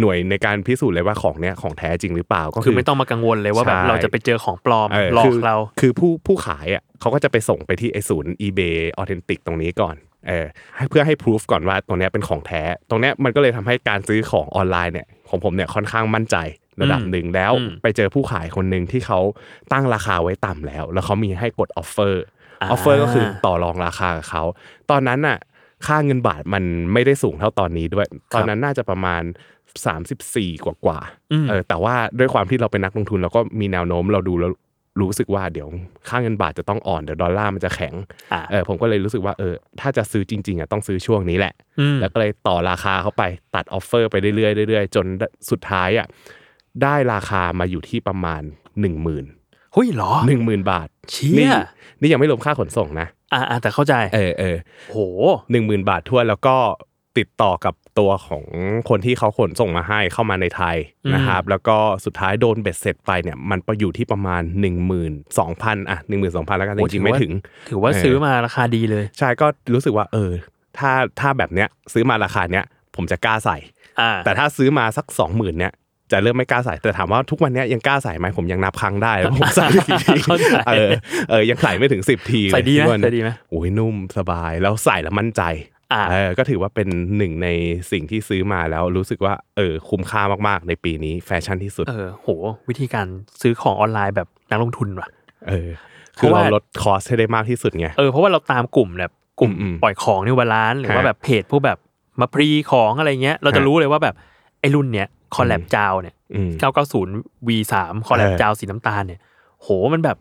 [0.00, 9.96] หน่วยในการพิสูจน์เลยว่าของเนี้ยของแท้จริงหรือเปล่าก็คือไม่ต้องมากังวลเลยว่าแบบใช่เราจะไปเจอของปลอมเออหลอคืกเรา คือผู้ผู้ขายอะเขาก็จะไปส่งไปที่ไอศูนย์ eBay Authentic ตรงนี้ก่อน
[10.28, 16.36] เออให้เพื่อให้พิสูจน์ก่อนว่าตรงเนี้ยเป็นของแท้ ตรงเนี้ยมันก็เลยทำให้การซื้อของออนไลน์เนี่ยของผมเนี่ยค่อนข้างมั่นใจ
[16.80, 19.20] ระดับอืมหนึ่งแล้วอืมไปเจอผู้ขายคนหนึ่งที่เขา
[19.72, 22.24] ตั้งราคาไว้ต่ำแล้ว แล้วเขามีให้กดออฟเฟอร์
[22.60, 24.42] ออ่า offer ก็คือต่อรองราคากับเขา
[24.90, 25.38] ตอนนั้นน่ะ
[25.86, 29.22] ค่าเงินบาทมันไม่ได้สูงเท่าตอนนี้ด้วย ตอนนั้นน่าจะประมาณ
[29.88, 34.52] 34 กว่ากว่าๆอืมเออแต่ว่าด้วยความที่เราเป็นนักลงทุนเราก็มีแนวโน้มเราดูแล้ว
[35.00, 35.68] รู้สึกว่าเดี๋ยว
[36.08, 37.94] ค่าเงินบาทจะต้องอ่อนเดี๋ยวดอลลาร์มันจะแข็ง
[38.32, 43.22] อ่าเออผมก็เลยรู้สึกว่าเออถ้าจะซื้อจริงๆอะต้องซื้อช่วงนี้แหละอืมแล้วก็เลยต่อราคาเข้าไป
[43.54, 45.06] ตัดออฟเฟอร์ไปเรื่อยๆเรื่อยๆจน
[45.50, 46.06] สุดท้ายอะ
[46.82, 48.42] ได้ราคามาอยู่ที่ประมาณ
[48.82, 51.50] 1 0,000เฮ้ยเหรอหนึ่งหมื่นบาทเชี่ยนี่
[52.00, 54.56] นี่ยังไม่รวมค่าขนส่งนะ อ่าอ่าแต่เข้าใจเออเออ
[54.90, 54.98] โห
[55.50, 56.56] หนึ่งหมื่นบาททั่วนแล้วก็
[57.18, 58.44] ติดต่อกับตัวของ
[58.88, 64.68] คนที่เขาขนส่งมาให้เข้ามาในไทยอืมนะครับ แล้วก็สุดท้ายโดนเบ็ดเสร็จไปเนี่ยมันไปอยู่ที่ประมาณ 1 2 0
[65.44, 67.32] 0 0อะ1 2 0 0 0แล้วกันจริงๆไม่ถึง
[67.68, 70.32] ถือว่าเออซื้อมาราคาดีเลย ใช่ก็รู้สึกว่าเออ
[70.78, 72.64] ถ้าถ้าแบบเนี้ยซื้อมาราคาเนี้ย
[72.96, 73.56] ผมจะกล้าใส่
[74.00, 75.72] อ่าแต่ถ้าซื้อมาสักสองหมื่นเนี้ย
[76.12, 80.90] จะเริ่มไม่กล้าใส่แต่ถามว่าทุกวันเนี้ยยังกล้าใส่ไหมผมยังนับครั้งได้แล้วผมใส่กี่ทีเข้าใจเออ
[81.30, 85.42] เออยังใส่ไม่ถึงสิบทีเลยใส่ดีไหมทุกวันใส่ดีไหมโอ้ยนุ่มสบายแล้วใส่แล้วมั่นใจ
[85.92, 87.48] อ่าเออก็ถือว่าเป็นหนึ่งใน
[87.90, 92.28] สิ่งที่ซื้อมาแล้วรู้สึกว่าเออคุ้มค่ามากๆ ในปีนี้แฟชั่นที่สุดเออโห
[92.68, 93.06] วิธีการ
[93.42, 95.08] ซื้อของออนไลน์แบบนักลงทุนว่ะ
[95.48, 95.70] เออ
[96.16, 101.78] เพคือราะว่าเราลด cost ให้ได้มากที่สุดไงเออเพราะว่าเราตามกลุ่มแบบกลุ่มอืมปล่อยของ New Balance หรือว่าฮะแบบเพจพวกแบบ
[102.20, 104.14] มา pre ของอะไรเงี้ย เราจะฮะรู้เลยว่าแบบ
[104.60, 106.50] ไอ้รุ่นเนี้ย collab JJJJound เนี่ยอืม
[107.00, 107.74] 990 V3
[108.06, 109.20] collab เออ JJJJound สีน้ำตาลเนี่ย
[109.60, 110.18] โหมันแบบ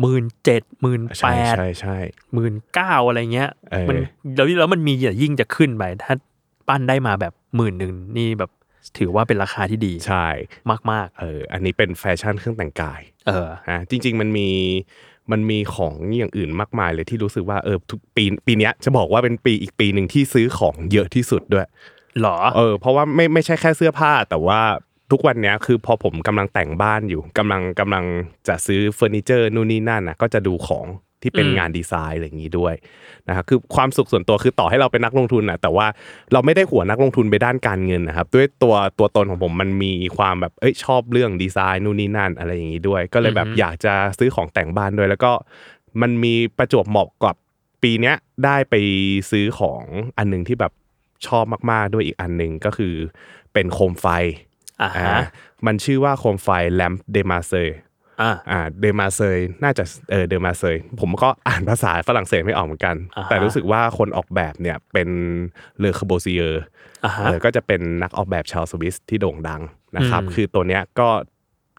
[0.00, 1.96] หมื่นเจ็ดหมื่นแปดใช่ใช่ใช่
[2.34, 3.96] หมื่นเก้าอะไรเงี้ยเออมัน
[4.36, 6.14] แล้วแล้วมันมีอย่ายิ่งจะขึ้นไป ถ้า
[6.68, 8.50] ปั้นได้มาแบบหมื่นหนึ่งนี่แบบ
[8.98, 10.26] ถือว่าเป็นราคาที่ดีใช่
[10.90, 14.48] มากเอออันนี้เป็นแฟชั่นเครื่องแต่งกายๆเอออะจริง ๆ มันมี
[15.32, 21.66] มันมีของอย่างอื่นมากมายเลยที่รู้สึกว่าเออทุกปีปีเนี้ยจะบอกว่าเป็นปีอีกปีหนึ่งที่ซื้อของเยอะที่สุดด้วย
[22.22, 24.60] หรอเออเพราะว่าไม่ไม่ใช่แค่เสื้อผ้าแต่ว่า
[25.10, 28.04] ทุกวันเนี้ยคือพอผมกำลังแต่งบ้านอยู่กำลังกำลัง
[28.48, 30.86] จะซื้อเฟอร์นิเจอร์นู่นนี่นั่นนะก็จะดูของ
[31.22, 32.74] ที่เป็นอืมงานดีไซน์อะไรอย่างนี้ด้วย
[33.28, 35.86] นะครับคือความสุขส่วนตัวคือต่อให้เราเป็นนักลงทุนนะแต่ว่า
[36.32, 45.32] เราไม่ได้หัวนักลงทุนไปด้านการเงินนะครับ ด้วยตัวตัวตนของผมมันมีความแบบเอ้ยชอบเรื่องดีไซน์นู่นนี่นั่นอะไรอย่างนี้ด้วย ก็เลยแบบอยากจะซื้อของแต่งบ้านด้วย แล้วก็
[46.02, 47.36] มันมีประจวบเหมาะกับ
[47.82, 48.74] ปีเนี้ยได้ไป
[49.30, 49.82] ซื้อของ
[50.18, 50.72] อันหนึงที่แบบ
[51.28, 52.94] ชอบมาก ๆ ด้วยอีกอันหนึ่งก็คือ
[53.52, 54.06] เป็นโคมไฟ
[54.82, 55.24] อ่าอ่าฮะ
[55.66, 57.68] มันชื่อว่าโคมไฟ Lampe de Marseille
[58.22, 65.08] อ่าอ่า de Marseille น่าจะเออ de Marseille ผมก็อ่านภาษาฝรั่งเศสไม่ออกเหมือนกันอ่าฮะแต่รู้สึกว่าคนออกแบบเนี่ยเป็น
[65.78, 66.62] Le Corbusier
[67.04, 69.62] อ่าฮะเออก็จะเป็นนักออกแบบชาวสวิสที่โด่งดัง
[69.96, 71.08] นะครับอืมคือตัวเนี้ยก็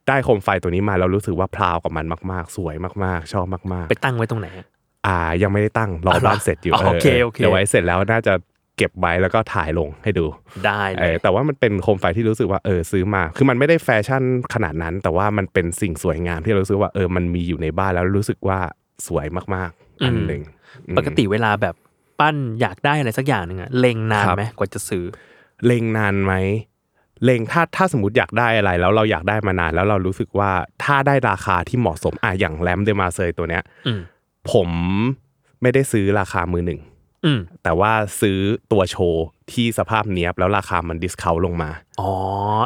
[0.07, 8.33] ได้โคมไฟตัวนี้มาแล้วรู้สึกว่า proud กับมันมากๆ สวยมากๆ ชอบมากไปตั้งไว้ตรงไหนๆอ่ายังไม่ได้ตั้งรออ๋อเหรอบ้านเสร็จอยู่อ๋อโอเคโอเคเดี๋ยวไว้เสร็จแล้วน่าจะ
[8.77, 10.25] เก็บไว้แล้วก็ถ่ายลงให้ดู
[10.65, 18.59] ได้เลเอยอแต่ว่ามันเป็นโคมไฟที่รู้สึกว่าเออซื้อมา คือมันไม่ได้แฟชั่นขนาดนั้น แต่ว่ามันเป็นสิ่งสวยงามที่เรารู้สึกว่าเออมันมีอยู่ในบ้านแล้วรู้สึกว่า
[19.07, 20.41] สวยมากๆอันหนึ่ง
[20.87, 21.75] อืมปกติเวลาแบบ
[22.19, 25.03] ปั้นอยากได้อะไรสักอย่างหนึ่งอะเล็งนานครับไหมกว่าจะซื้อ
[25.65, 26.33] เล็งนานไหม
[27.23, 30.51] เล็งถ้าถ้าสมมติอยากได้อะไร แล้วเราอยากได้มานานแล้วเรารู้สึกว่า
[30.83, 33.99] ถ้าได้ราคาที่เหมาะสมอะอย่างแรมเดมาเซยตัวเนี้ยอืม
[34.51, 34.69] ผม
[35.61, 36.94] ไม่ได้ซื้อราคามือหนึ่งอืม
[37.63, 38.39] แต่ว่าซื้อ
[38.71, 42.11] ตัวโชว์ที่สภาพเนี้ยบแล้วราคามันดิสคาวลงมาอ๋อ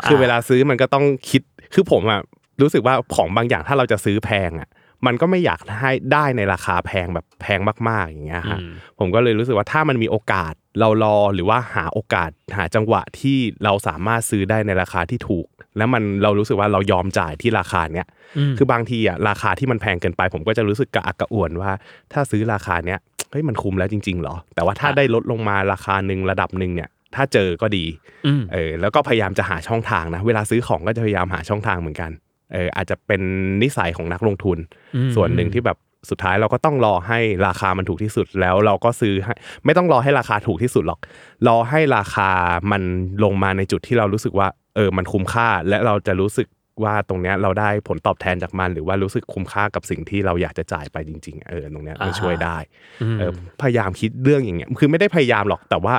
[0.05, 1.41] คือเวลาซื้อมันก็ต้องคิด
[1.73, 2.21] คือผมอะ
[2.61, 4.69] รู้สึกว่าของบางอย่างถ้าเราจะซื้อแพงอะ
[5.05, 21.71] มันก็ไม่อยากให้ได้ในราคาแพงแบบแพงมากๆอย่างเงี้ยอืฮะมผมก็เลยรู้สึกว่าถ้ามันมีโอกาสเรารอหรือว่าหาโอกาสหาจังหวะที่เราสามารถซื้อได้ในราคาที่ถูก แล้วมันเรารู้สึกว่าเรายอมจ่ายที่ราคาเนี้ยอืมคือบางทีอะราคาที่มันแพงเกินไป ผมก็จะรู้สึกกระอักกระอ่วนว่า
[22.13, 22.99] ถ้าซื้อราคาเนี้ย
[23.31, 27.85] เฮ้ยมันคุ้มแล้วจริงๆหรอ แต่ว่าถ้าได้ลดลงมาราคาหนึ่งระดับหนึ่งเนี่ยถ้าเจอก็ดี
[28.27, 32.11] อืมเออแล้วก็พยายามจะหาช่องทางนะ เวลาซื้อของก็จะพยายามหาช่องทางเหมือนกัน
[32.53, 33.21] เอออาจจะเป็น
[33.63, 34.57] นิสัยของนักลงทุน
[34.95, 35.77] อืมส่วนหนึ่งที่แบบ
[36.09, 39.33] สุดท้ายเราก็ต้องรอให้ราคามันถูกที่สุดแล้วเราก็ซื้อให้
[39.65, 40.99] ไม่ต้องรอให้ราคาถูกที่สุดหรอก
[41.47, 42.29] รอให้ราคา
[42.71, 42.81] มัน
[43.23, 46.47] ลงมาในจุดที่เรารู้สึกว่า เออมันคุ้มค่าและเราจะรู้สึก
[46.83, 52.57] ว่าตรงเนี้ยเราได้ผลตอบแทนจากมัน หรือว่ารู้สึกคุ้มค่ากับสิ่งที่เราอยากจะจ่ายไปจริง ๆ เออตรงเนี้ยมันอ่าฮะช่วยได้
[53.01, 55.95] อืมเออพยายามคิดเรื่องอย่างเงี้ยคือไม่ได้พยายามหรอกแต่ว่า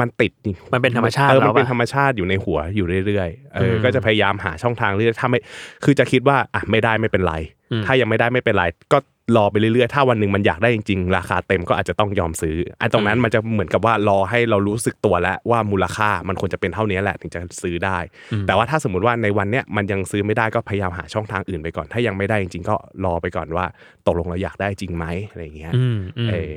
[0.00, 0.32] มันติด
[0.72, 5.38] มันเป็นธรรมชาติเออมันเราปะเป็นธรรมชาติอยู่ในหัวอยู่เรื่อยๆเอออมก็จะพยายามหาช่องทางเรื่อยๆถ้าไม่
[5.84, 7.34] คือจะคิดว่าอะไม่ได้ไม่เป็นไร
[7.72, 8.98] อืมถ้ายังไม่ได้ไม่เป็นไรก็
[9.36, 17.98] รอไปเรื่อยๆ ถ้าวันหนึ่งมันอยากได้จริงๆ ราคาเต็มก็อาจจะต้องยอมซื้อไอ้ตรงนั้นมันจะเหมือนกับว่ารอให้เรารู้สึกตัวแล้วว่ามูลค่ามันควรจะเป็นเท่านี้แหละถึงจะซื้อได้
[18.46, 23.64] แต่ว่าถ้าสมมติว่าในวันเนี้ยมันยังซื้อไม่ได้ก็พยายามหาช่องทางอื่นไปก่อน ถ้ายังไม่ได้จริงๆ ก็รอไปก่อนว่า
[24.06, 26.52] ตกลงเราอยากได้จริงไหมอะไรอย่างเงี้ยอืมอืมเออ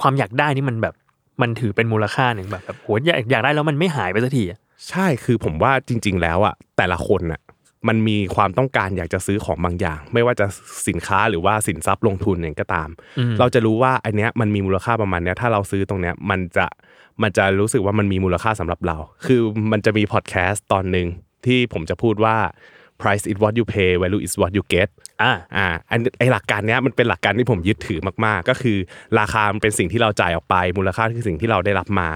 [0.00, 0.94] ความอยากได้นี่มันแบบ
[1.42, 7.40] มันถือเป็นมูลค่าหนึ่งแบบแบบโหอยากอยากได้แล้วมันไม่หายไปสักทีอะใช่คือผมว่าจริง ๆ แล้วอะแต่ละคนอะ
[7.88, 10.46] มันมีความต้องการอยากจะซื้อของบางอย่าง ไม่ว่าจะ
[10.88, 12.88] สินค้าหรือว่าสินทรัพย์ลงทุนเองก็ตาม
[13.18, 16.66] อืมเราจะรู้ว่าอันเนี้ยมันมีมูลค่าประมาณเนี้ยถ้าเราซื้อตรงเนี้ยมันจะ
[17.22, 19.40] มันจะรู้สึกว่ามันมีมูลค่าสำหรับเรา คือ
[19.72, 21.06] มันจะมีพอดแคสต์ตอนหนึ่ง
[21.46, 22.36] ที่ผมจะพูดว่า
[23.00, 24.88] price is what you pay value is what you get
[25.22, 28.76] อ่าอ่าอันไอหลักการเนี้ยมันเป็นหลักการที่ผมยึดถือมากๆ ก็คือ
[29.18, 32.08] ราคามันเป็นสิ่งที่เราจ่ายออกไป มูลค่าคือสิ่งที่เราได้รับมา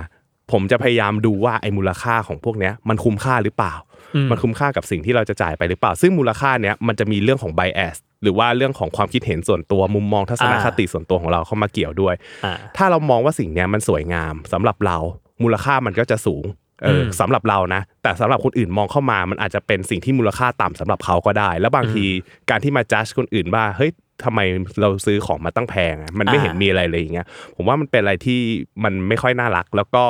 [0.53, 3.94] ผมจะพยายามดูว่าไอมูลค่าของพวกเนี้ยมันคุ้มค่าหรือเปล่าอื
[4.25, 14.99] มมันคุ้มค่ากับสิ่งที่เราจะจ่ายไปหรือเปล่า ซึ่งมูลค่าเนี้ยมันจะมีเรื่องของ bias หรือว่าเรื่องของความคิดเห็นส่วนตัวมุมมองทัศนคติส่วนตัวของเราเข้ามาเกี่ยวด้วยอ่าถ้าเรามองว่าสิ่งเนี้ยมันสวยงามสำหรับเรา
[15.43, 16.45] มูลค่ามันก็จะสูง
[16.85, 22.05] เอออมสำหรับเรานะ แต่สำหรับคนอื่นมองเข้ามามันอาจจะเป็นสิ่งที่มูลค่าต่ำสำหรับเขาก็ได้ แล้วบางที
[22.51, 23.91] การที่มาจัดคนอื่นว่าเฮ้ย
[24.25, 24.41] ทำไม
[24.81, 28.41] เราซื้อของมาตั้งแพงอะมันไม่เห็นมีอะไรเลยอย่างเงี้ยผมว่ามันเป็นอะไรที่
[28.85, 30.05] มันไม่ค่อยน่ารัก แล้วก็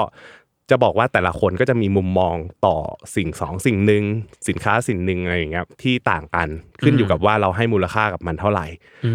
[0.71, 2.77] จะบอกว่าแต่ละคนก็จะมีมุมมองต่อ
[3.17, 4.05] สิ่งสองสิ่งหนึ่ง
[4.49, 6.49] สินค้าสิ่งหนึ่งอะไรอย่างเงี้ยที่ต่างกัน
[6.83, 8.67] ขึ้นอยู่กับว่าเราให้มูลค่ากับมันเท่าไหร่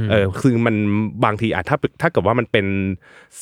[0.04, 0.76] มเออคือมัน
[1.26, 2.66] บางทีอะถ้าถ้าเกิดว่ามันเป็น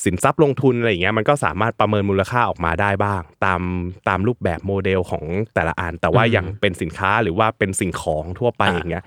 [0.04, 3.60] สินทรัพย์ลงทุนอะไรอย่างเงี้ยมันก็สามารถประเมินมูลค่าออกมาได้บ้าง ตาม
[4.08, 9.04] ตามรูปแบบโมเดลของแต่ละอันแต่ว่าอืมอย่างเป็นสินค้าหรือว่าเป็นสิ่งของทั่วไปอ่าอย่างเงี้ย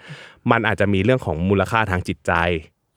[0.51, 2.33] มันอาจจะมีเรื่องของมูลค่าทางจิตใจ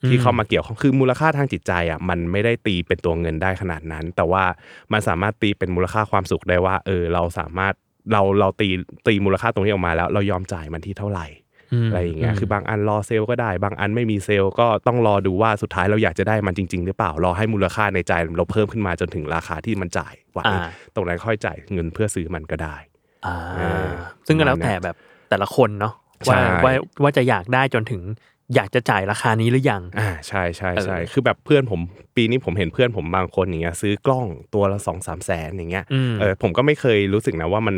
[0.08, 4.44] ที่อืมเข้ามาเกี่ยวข้องคือมูลค่าทางจิตใจอะมันไม่ได้ตีเป็นตัวเงินได้ขนาดนั้น แต่ว่า
[4.92, 7.74] มันสามารถตีเป็นมูลค่าความสุขได้ว่า เออ เราสามารถ
[8.12, 8.68] เราเราตี
[9.06, 11.26] ตีมูลค่าตรงนี้ออกมาแล้ว เรายอมจ่ายมันที่เท่าไหร่
[11.84, 22.76] มอะไรอย่างเงี้ยคือบางอันรอเซลล์ก็ได้ บางอันไม่มีเซลล์ก็ต้องรอดูว่าสุดท้ายเราอยากจะได้มันจริง ๆ หรือเปล่ารอให้มูลค่าในใจเราเพิ่มขึ้นมาจนถึงราคาที่มันจ่ายไหวอ่าตรงนั้นค่อยจ่ายเงินเพื่อซื้อมันก็ได้
[23.26, 23.88] อ่าเออ
[24.26, 24.96] ซึ่งก็แล้วแต่แบบ
[25.30, 25.94] แต่ละคนเนาะ
[26.28, 28.02] ว่าใช่ว่าว่าจะอยากได้จนถึง
[28.54, 31.80] อยากจะจ่ายราคานี้หรือยัง อ่าใช่ใช่ใช่เออคือแบบเพื่อนผม
[32.16, 37.76] ปีนี้ผมเห็นเพื่อนผมบางคนอย่างเงี้ยซื้อกล้องตัวละสองสามแสนอย่างเงี้ยอืมเออผมก็ไม่เคยรู้สึกนะว่ามัน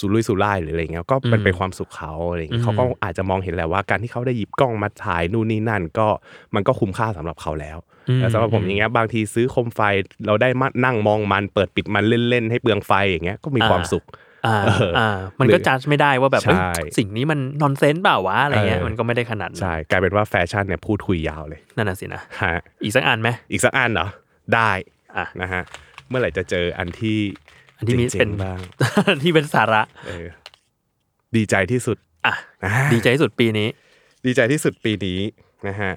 [0.00, 6.08] สุรุ่ยสุร่ายหรืออะไรเงี้ยก็มันอืมเป็นความสุขเขาอะไรอย่างเงี้อืยมเขาก็อาจจะมองเห็นแหละว่าการที่เขาได้หยิบกล้องมาถ่ายนู่นนี่นั่นก็
[6.54, 9.80] มันก็คุ้มค่าสำหรับเขาแล้วอืมแต่สำหรับผมอย่างเงี้ยบางทีซื้อโคมไฟ
[10.26, 14.04] เราได้มานั่งมองมันเปิดปิดมันเล่นๆให้เปลืองไฟอย่างเงี้ยก็มีความสุข
[14.46, 15.08] อ่าเอออ่อ่า
[15.40, 24.06] มันก็หรือจัดไม่ได้ว่าแบบเฮ้ยใช่สิ่งนี้มันนอนเซนส์เปล่าวะอะไรเงี้ยเออมันก็ไม่ได้ขนาดนั้นใช่กลายเป็นว่าแฟชั่นเนี่ยพูดคุยยาวเลย นั่นน่ะสินะฮะอีกสักอันไหมอีกสักอันเหรอ
[24.54, 24.70] ได้
[25.16, 25.62] อะนะฮะ
[26.08, 27.18] เมื่อไหร่จะเจออันที่
[27.76, 28.60] อันที่มีจ๋งๆเป็นบ้าง
[29.22, 30.26] ที่เป็นสาระเออ
[31.36, 31.96] ดีใจที่สุด
[32.26, 33.68] อะอ่าดีใจที่สุดปีนี้
[34.26, 35.18] ดีใจที่สุดปีนี้
[35.68, 35.92] นะฮะ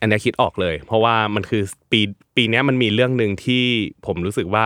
[0.00, 2.00] อันเนี้ยคิดออกเลย เพราะว่ามันคือปี
[2.36, 3.64] ปีเนี้ยมันมีเรื่องหนึ่งที่
[4.06, 4.64] ผมรู้สึกว่า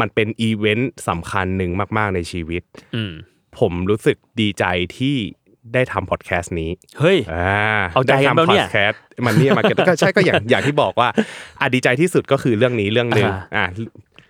[0.00, 2.62] มันเป็นอีเวนต์สำคัญหนึ่งมาก ๆในชีวิต
[2.94, 3.12] อืม
[3.58, 4.64] ผมรู้สึกดีใจ
[4.96, 5.16] ที่
[5.74, 11.08] ได้ทำพอดแคสต์นี้ เฮ้ยอ่าเอาใจกันเปล่าเนี่ยได้ทำพอดแคสต์มันเนี่ยมาก็ใช่ก็อย่างอย่างที่บอกว่า
[11.60, 13.64] อะดีใจที่สุดก็คือเรื่องนี้เรื่องหนึ่งอ่าอ่า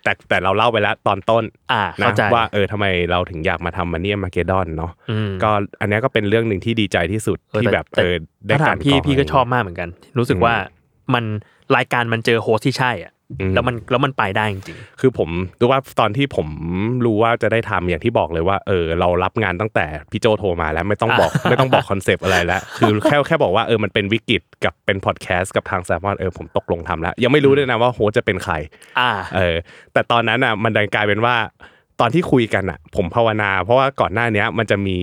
[0.03, 5.49] แต่แต่เราเล่าไปแล้วตอนต้นอ่านะเข้าใจว่าเออทำไมเราถึงอยากมาทำมันเนี่ยมาเกดอนเนาะอืมก็
[5.81, 8.15] อันเนี้ยก็เป็นเรื่องหนึ่งที่ดีใจที่สุดเออที่แต่แบบแต่เออ
[8.47, 10.55] ได้ถ้าถาการมพี่กรองพี่ก็ะไรชอบมากเหมือนกัน รู้สึกว่า
[11.13, 11.25] มัน
[11.75, 13.22] รายการมันเจอโฮสที่ใช่อะอืม
[13.53, 16.47] แล้วมันแล้วมันไปได้จริงคือผมรู้ว่าตอนที่ผม
[17.05, 29.55] รู้ว่าจะได้ทำอย่างที่บอกเลยว่าเออเรารับงานตั้งแต่พี่โจโทรมาแล้วไม่ต้องบอกไม่ต้องบอก concept อะไรแล้ว คือแค่แค่บอกว่าเออมันเป็นวิกฤตกับเป็นพอดแคสต์กับทางแซมมอนเออผมตกลงทำแล้ว ยังไม่รู้ด้วยนะว่า host จะเป็นใครๆอ่าเออ
[29.93, 31.35] แต่ตอนนั้นอะมันดันกลายเป็นว่า
[31.99, 34.97] ตอนที่คุยกันอะ ผมภาวนา เพราะว่าก่อนหน้าเนี้ยมันจะมี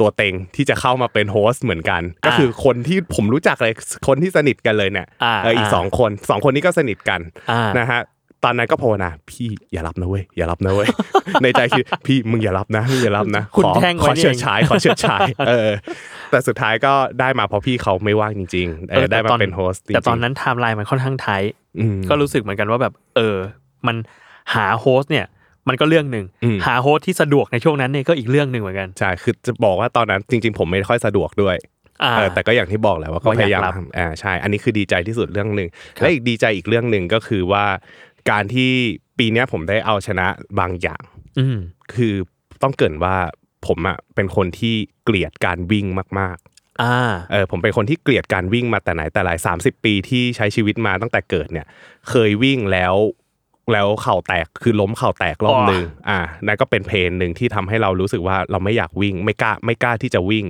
[0.00, 3.74] ตัวเต็งที่จะเข้ามาเป็น host เหมือนกัน ก็คือคนที่ผมรู้จักเลย
[4.08, 8.00] คนที่สนิทกันเลยเนี่ยอ่าเอออีกอ่าสองคนสองคนนี้ก็สนิทกันอ่านะฮะ
[8.44, 10.88] ตอนนั้นก็ภาวนาพี่อย่ารับนะเว้ยอย่ารับนะเว้ย
[11.42, 15.70] ในใจคือพี่มึงอย่ารับนะมึงอย่ารับนะคุณขอแท่งไว้ขอนี่เฉิดเองฉายขอเฉิดฉายเออ
[16.30, 21.42] แต่สุดท้ายก็ได้มาเพราะพี่เขาไม่ว่างจริงๆเออได้มาเป็น host จริงๆแต่ตอนนั้นไทม์ไลน์มันค่อนข้าง tight
[21.78, 23.36] อืมก็รู้สึกเหมือนกันว่าแบบ เออ
[23.86, 23.96] มัน
[24.54, 25.26] หา host เนี่ย
[25.70, 31.56] มันก็เรื่องหนึ่งอืมหา host ที่สะดวกในช่วงนั้นเนี่ยก็อีกเรื่องหนึ่งเหมือนกันใช่คือจะบอกว่าตอนนั้นจริง ๆ ผมไม่ค่อยสะดวกด้วย
[32.04, 37.64] อ่าเออแต่ก็อย่างที่บอกแหละว่าก็ว่าพอยากยายามรับทำอ่าใช่ อันนี้คือดีใจที่สุดเรื่องหนึ่งและอีกดีใจอีกเรื่องหนึ่งก็คือว่า
[38.30, 38.70] การที่
[39.18, 40.26] ปีเนี้ยผมได้เอาชนะ
[40.58, 41.02] บางอย่าง
[41.38, 41.58] อืม
[41.94, 42.14] คือ
[42.62, 43.16] ต้องเกรินว่า
[43.66, 45.86] ผมอะเป็นคนที่เกลียดการวิ่ง
[46.20, 46.38] มาก
[46.82, 51.66] อ่าๆเออผมเป็นคนที่เกลียดการวิ่งมาแต่ไหนแต่ไรสามสิบปีที่ใช้ชีวิตมาตั้งแต่เกิดเนี่ย
[52.10, 52.94] เคยวิ่งแล้ว
[53.72, 60.46] แล้วเข่าแตกคือล้มเข่าแตกรอบอ๋อหนึ่งอ่านั่นก็เป็นเพนหนึ่งที่ทำให้เรารู้สึกว่าเราไม่อยากวิ่งไม่กล้าไม่กล้าที่จะวิ่ง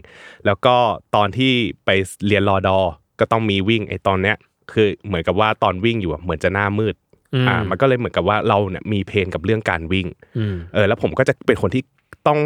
[0.47, 0.77] แล้วก็
[1.17, 1.53] ตอนที่
[1.85, 1.91] ไป
[2.27, 2.79] เรียนรอดอ
[3.21, 4.37] ก็ต้องมีวิ่งไอ้ตอนเนี้ย
[4.73, 6.95] คือเหมือนกับว่าตอนวิ่งอยู่อะเหมือนจะหน้ามืด
[7.35, 10.07] อืมอ่ามันก็เลยเหมือนกับว่าเราเนี่ยมีเพนกับเรื่องการวิ่ง
[10.39, 11.83] อืมเออแล้วผมก็จะเป็นคนที่
[12.27, 12.39] ต้อง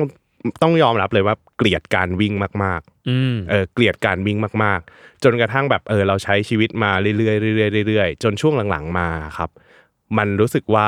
[0.62, 2.32] ต้องยอมรับเลยว่าเกลียดการวิ่ง
[2.64, 9.08] มากอืมๆเออเกลียดการวิ่งมาก ๆ จนกระทั่งแบบเออเราใช้ชีวิตมาเรื่อยๆเรื่อยๆเรื่อยๆจนช่วงหลังๆมา
[9.38, 9.50] ครับ
[10.18, 10.86] มันรู้สึกว่า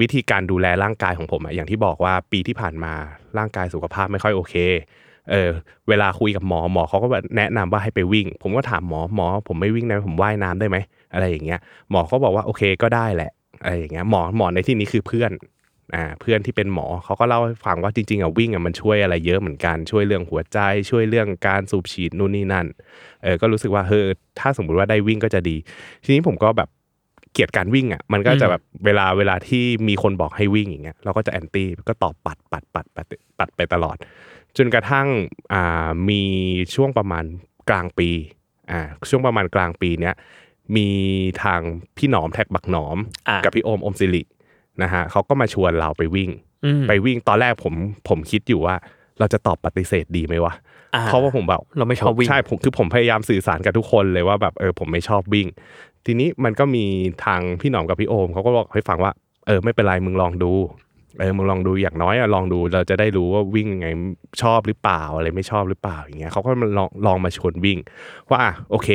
[0.00, 2.92] วิธีการดูแลร่างกายของผมอะอย่างที่บอกว่าปีที่ผ่านมา
[3.38, 4.54] ร่างกายสุขภาพไม่ค่อยโอเค
[5.30, 5.50] เออ
[5.88, 10.76] เวลาคุยกับหมอหมอเขาก็แนะนำว่าให้ไปวิ่ง ผมก็ถามหมอหมอ ผมไม่วิ่งนะผมว่ายน้ำได้ไหม
[11.12, 13.30] อะไรอย่างเงี้ยหมอเขาบอกว่าโอเคก็ได้แหละ
[13.62, 15.30] อะไรอย่างเงี้ยหมอหมอในที่นี้คือเพื่อน
[15.94, 20.58] อ่าเพื่อนที่เป็นหมอเขาก็เล่าให้ฟังว่าจริงๆอะวิ่งอะมันช่วยอะไรเยอะเหมือนกันช่วยเรื่องหัวใจ
[20.90, 22.66] ช่วยเรื่องการสูบฉีดนู่นนี่นั่น
[23.22, 24.04] เออก็รู้สึกว่าเฮ้ย
[24.40, 25.56] ถ้าสมมุติว่าได้วิ่งก็จะดี
[26.04, 26.68] ทีนี้ผมก็แบบ
[27.32, 33.06] เกลียดการวิ่งอะมันก็จะแบบเวลาเวลาที่มีคนบอกให้วิ่งอย่างเงี้ยเราก็จะแอนตี้ก็ตอบปัดปัดปัดปัด
[33.38, 33.96] ปัดไปตลอด
[34.56, 35.08] จนกระทั่ง
[35.52, 36.22] อ่ามี
[36.74, 37.24] ช่วงประมาณ
[37.70, 38.10] กลางปี
[38.70, 40.14] อ่าช่วงประมาณกลางปีเนี้ย
[40.76, 40.88] มี
[41.42, 41.60] ทาง
[41.96, 44.22] พี่หนอมแท็กบักหนอมอ่ากับพี่โอมอมสิริ
[44.82, 46.30] นะฮะเขาก็มาชวนเราไปวิ่ง
[46.64, 47.74] อืมไปวิ่งตอนแรกผม
[48.08, 48.76] ผมคิดอยู่ว่า
[49.18, 50.54] เราจะตอบปฏิเสธดีไหมวะ
[50.94, 55.46] อ่าเพราะว่าผมแบบเราไม่ชอบวิ่งใช่ผมคือผมพยายามสื่อสารกับทุกคนเลยว่าแบบเออผมไม่ชอบวิ่ง
[56.06, 56.84] ทีนี้มันก็มี
[57.24, 59.12] ทางพี่หนอมกับพี่โอมเขาก็บอกให้ฟังว่า
[59.46, 60.52] เออไม่เป็นไรมึงลองดู
[61.18, 63.88] เออมึงลองดูอย่างน้อยอะลองดูเราจะได้รู้ว่าวิ่งยังไง
[64.42, 67.78] ชอบหรือเปล่าอะไรไม่ชอบหรือเปล่าอย่างเงี้ยเขาก็มาลองลองมาชวนวิ่ง
[68.30, 68.88] ว่าอะโอเค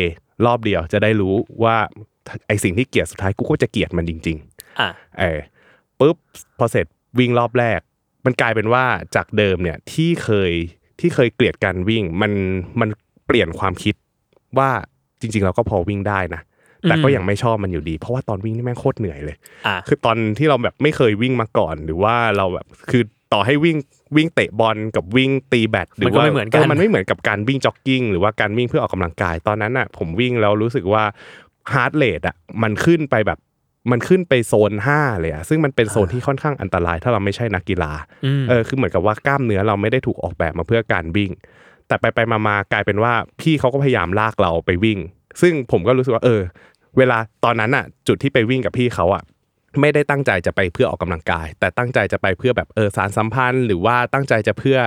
[0.45, 1.75] รอบเดียวจะได้รู้ว่า
[2.47, 4.89] ไอสิ่งที่เกลียดสุดท้ายกูก็จะเกลียดมันจริง ๆอ่า
[5.19, 5.39] เออ
[5.99, 6.15] ปุ๊บ
[6.57, 6.85] พอเสร็จ
[7.19, 7.79] วิ่งรอบแรก
[8.25, 8.85] มันกลายเป็นว่า
[9.15, 10.51] จากเดิมเนี่ยที่เคย
[10.99, 12.31] ที่เคยเกลียดการวิ่งมัน
[12.79, 12.89] มัน
[13.27, 13.95] เปลี่ยนความคิด
[14.57, 14.69] ว่า
[15.21, 16.41] จริง ๆ เราก็พอวิ่งได้นะ
[16.89, 23.77] แต่ก็อืมยังไม่ชอบมันอยู่ดี เพราะว่าตอนวิ่งนี่แม่งโคตรเหนื่อยเลยอ่าคือตอนที่เราแบบไม่เคยวิ่งมาก่อน หรือว่าเราแบบคือต่อให้วิ่ง
[24.15, 31.03] วิ่งเตะบอลกับวิ่งตีแบดหรือมันก็ว่าไม่เหมือนกันมันไม่เหมือนกับการวิ่งจ็อกกิ้งหรือว่าการวิ่งเพื่อออกกำลังกายตอนนั้นอะ ผมวิ่งแล้วรู้สึกว่า
[31.73, 33.39] heart rate อะมันขึ้นไปแบบ
[33.91, 37.91] มันขึ้นไปโซน5เลยอะซึ่งมันเป็นโซนที่ค่อนข้างอันตราย ถ้าเราไม่ใช่นักกีฬา
[38.25, 41.31] อืมเออคือเหมือนกับว่ากล้ามเนื้อเราไม่ได้ถูกออกแบบมาเพื่อการวิ่ง
[41.87, 44.99] แต่ไปไปมามากลายเป็นว่าพี่เขาก็พยายามลากเราไปวิ่ง
[45.41, 46.41] ซึ่งผมก็รู้สึกว่าเออ
[46.97, 49.23] เวลาตอนนั้นอะ จุดที่ไปวิ่งกับพี่เขาอะ
[49.81, 54.77] ไม่ได้ตั้งใจจะไปเพื่อออกกำลังกาย แต่ตั้งใจจะไปเพื่อแบบเออสารสัมพันธ์ หรือว่าตั้งใจจะเพื่อ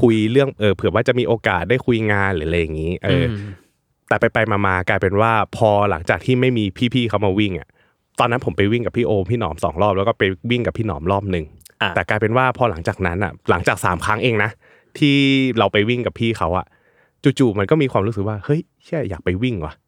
[0.00, 3.36] คุยเรื่องเออเผื่อว่าจะมีโอกาสได้คุยงานหรืออะไรอย่างนี้ เอออม
[4.08, 7.68] แต่ไปไปๆมาๆกลายเป็นว่าพอหลังจากที่ไม่มีพี่ๆเขามาวิ่งอะ
[8.18, 11.44] ตอนนั้นผมไปวิ่งกับพี่โอมพี่หนอมสองรอบแล้วก็ไปวิ่งกับพี่หนอมรอบหนึ่ง
[11.82, 14.50] อะแต่กลายเป็นว่าพอหลังจากนั้นอะ หลังจากสามครั้งเองนะ
[14.98, 15.16] ที่
[15.58, 16.66] เราไปวิ่งกับพี่เขาอะ
[17.38, 19.87] จู่ๆมันก็มีความรู้สึกว่าเฮ้ยเชี่ยอยากไปวิ่งว่ะอ่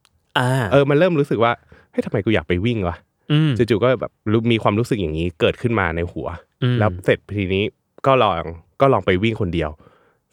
[0.71, 1.51] เออมันเริ่มรู้สึกว่า
[1.91, 2.95] เฮ้ยทำไมกูอยากไปวิ่งวะ
[3.31, 6.27] อืมจู่ๆก็แบบรู้มีความรู้สึกอย่างนี้เกิดขึ้นมาในหัว
[6.63, 7.63] อืมแล้วเสร็จทีนี้
[8.05, 8.43] ก็ลอง
[8.81, 9.69] ก็ลองไปวิ่งคนเดียว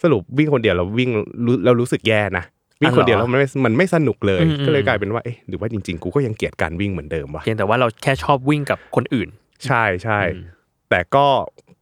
[0.02, 1.10] สรุปวิ่งคนเดียวเราวิ่ง
[1.44, 2.44] รู้เรารู้สึกแย่นะ
[2.80, 9.28] วิ่งคนเดียวแล้วมันไม่มันไม่สนุกเลยก็เลยกลายเป็นว่าเอ๊ะหรือว่าจริงๆกูก็ยังเกลียดการวิ่งเหมือนเดิมวะเพียงแต่ว่าเราแค่ชอบวิ่งกับคนอื่น
[9.66, 10.44] ใช่ใช่อืม
[10.90, 11.26] แต่ก็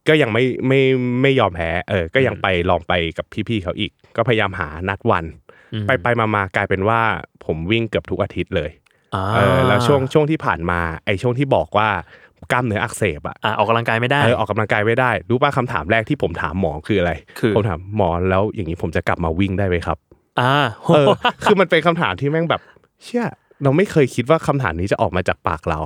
[0.07, 0.79] ก็ยังไม่ไม่
[1.21, 5.46] ไม่ยอมแพ้เออก็ยังไปลองไปกับพี่ๆเขาอีก ก็พยายามหานัดวันอืม
[5.87, 7.01] ไปไปมามากลายเป็นว่า
[7.45, 8.69] ผมวิ่งเกือบทุกอาทิตย์เลย
[9.15, 11.89] อ่าเออแล้วช่วงช่วงที่ผ่านมาไอ้ช่วงที่บอกว่า
[12.51, 19.97] กล้ามเนื้ออักเสบอะอ่าออกกำลังกายไม่ได้เออออกกำลังกายไม่ได้รู้ป่ะคำถามแรกที่ผมถามหมอคืออะไรคือผมถามหมอแล้วอย่างนี้ผมจะกลับมาวิ่งได้ไหมครับ
[20.39, 20.53] อ่า
[20.95, 21.07] เออ
[21.43, 22.61] คือมันเป็นคำถามที่แม่งแบบ
[23.03, 23.25] เชื่อ
[23.63, 25.79] เราไม่เคยคิดว่าคำถามนี้จะออกมาจากปากเรา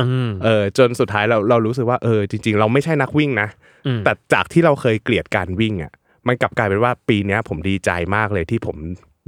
[0.00, 3.48] อืมเออจนสุดท้ายเราเรารู้สึกว่าเออจริง ๆ เราไม่ใช่นักวิ่งนะ
[3.86, 5.92] อืมแต่จากที่เราเคยเกลียดการวิ่งอะ
[6.26, 8.76] มันกลับกลายเป็นว่าปีเนี้ยผมดีใจมากเลยที่ผม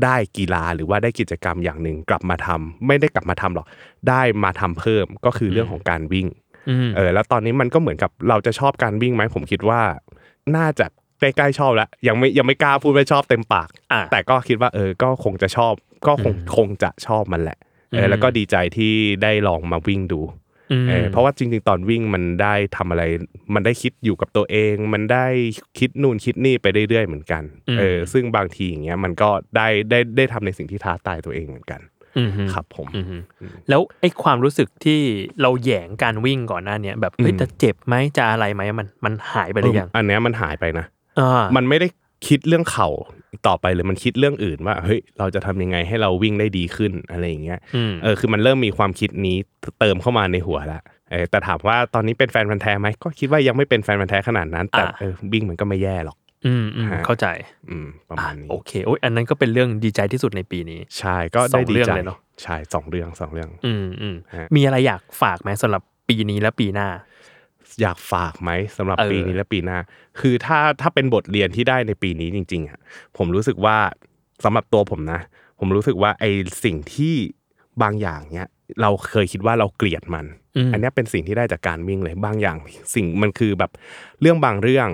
[0.04, 3.66] ได้กีฬาหรือว่าได้กิจกรรมอย่างหนึ่งกลับมาทำไม่ได้กลับมาทำหรอก
[4.08, 6.26] ได้มาทำเพิ่มก็คือเรื่องของการวิ่ง
[6.68, 9.80] อืมเออแล้วตอนนี้มันก็เหมือนกับเราจะชอบการวิ่งไหมผมคิดว่า
[10.56, 10.86] น่าจะ
[11.20, 15.74] ใกล้ๆชอบแล้วยังไม่ยังไม่กล้าพูดว่าชอบเต็มปากอ่าแต่ก็คิดว่าเออก็คงจะชอบ
[16.06, 17.58] ก็คงคงจะชอบมันแหละ
[17.90, 20.39] เออือมแล้วก็ดีใจที่ได้ลองมาวิ่งดูอืม
[20.88, 23.02] เออเพราะว่าจริง ๆ ตอนวิ่งมันได้ทำอะไร
[23.54, 25.26] มันได้คิดอยู่กับตัวเอง มันได้
[25.78, 27.42] คิดนู่นคิดนี่ไปเรื่อยๆเหมือนกัน
[27.78, 31.80] เออซึ่งบางทีอย่างเงี้ยมันก็ได้ได้ได้ทำในสิ่งที่ท้าทายตัวเองเหมือนกัน
[32.18, 33.22] อืมครับผมอืม
[33.68, 35.00] แล้วไอ้ความรู้สึกที่
[35.42, 40.86] เราแหยงการวิ่งก่อนหน้าเนี้ยแบบเฮ้ยอืมจะเจ็บไหมจะอะไรไหมมันมันหายไปหรือยังเอออันเนี้ยมันหายไปนะ
[41.20, 41.88] อ่ามันไม่ได้
[42.26, 49.36] คิดเรื่องเข่าอีก ต่อไปเลยมันคิดเรื่องอื่นว่าเฮ้ยเราจะทำยังไงให้เราวิ่งได้ดีขึ้นอะไรอย่างเงี้ยอืมเออคือมันเริ่มมีความคิดนี้
[49.80, 56.16] เติมเข้ามาในหัวละเออแต่ถามว่าตอนนี้เป็นแฟนพันธ์แท้ไหมก็คิดว่ายังไม่เป็นแฟนพันธ์แท้ขนาดนั้น แต่อ่าเออวิ่งมันก็ไม่แย่หรอก
[56.46, 57.26] อืมอืมฮะเข้าใจ
[57.70, 66.88] อืมประอะมาณนี้โอเคโอ้ยอันนั้นก็เป็นเรื่องดีใจที่สุดในปีนี้ ใช่ก็สอได้งดีเรื่องใจเลยเนอะใช่สองเรื่องสองเรื่อง อืมอืมฮะมีอะไรอยากฝากไหมสำหรับปีนี้และปีหน้า
[67.80, 69.78] อยากฝากไหมสำหรับเออปีนี้และปีหน้า
[70.20, 72.78] คือถ้าถ้าเป็นบทเรียนที่ได้ในปีนี้จริง ๆอะ
[73.16, 73.76] ผมรู้สึกว่า
[74.44, 75.20] สำหรับตัวผมนะ
[75.58, 76.24] ผมรู้สึกว่าไอ
[76.64, 77.14] สิ่งที่
[77.82, 78.48] บางอย่างเนี้ย
[78.82, 82.56] เราเคยคิดว่าเราเกลียดมันอืมอันเนี้ยเป็นสิ่งที่ได้จากการวิ่งเลยบางอย่าง
[82.94, 83.70] สิ่งมันคือแบบ
[84.20, 84.88] เรื่องบางเรื่อง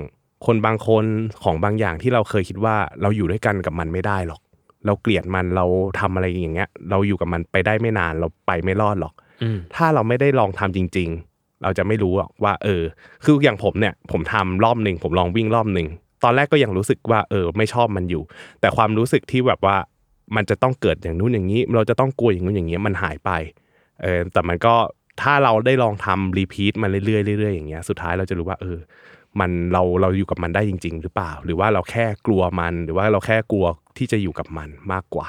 [0.46, 1.04] คนบางคน
[1.44, 4.40] ของบางอย่างที่เราเคยคิดว่าเราอยู่ด้วยกันกับมันไม่ได้หรอก
[4.86, 5.66] เราเกลียดมันเรา
[6.00, 11.25] ทำอะไรอย่างเงี้ย เราอยู่กับมันไปได้ไม่นานเราไปไม่รอดหรอกอืมถ้าเราไม่ได้ลองทำจริงๆ
[11.62, 12.12] เราจะไม่รู้
[12.44, 12.82] ว่า เออ
[13.24, 15.86] คืออย่างผมเนี่ย ผมทำรอบหนึ่งผมลองวิ่งรอบหนึ่ง
[16.24, 18.22] ตอนแรกก็ยังรู้สึกว่า เออ ไม่ชอบมันอยู่
[18.60, 19.76] แต่ความรู้สึกที่แบบว่า
[20.36, 23.30] มันจะต้องเกิดอย่างนู้นอย่างนี้ เราจะต้องกลัวอย่างนู้นอย่างนี้มันหายไป
[24.02, 24.74] เออแต่มันก็
[25.22, 28.78] ถ้าเราได้ลองทำรีพีทมันเรื่อยๆเรื่อยๆอย่างเงี้ยสุดท้ายเราจะรู้ว่า เออ
[29.40, 33.66] มันเราเราอยู่กับมันได้จริง ๆ หรือเปล่า หรือว่าเราแค่กลัวมัน หรือว่าเราแค่กลัว
[33.98, 35.28] ที่จะอยู่กับมันมากกว่า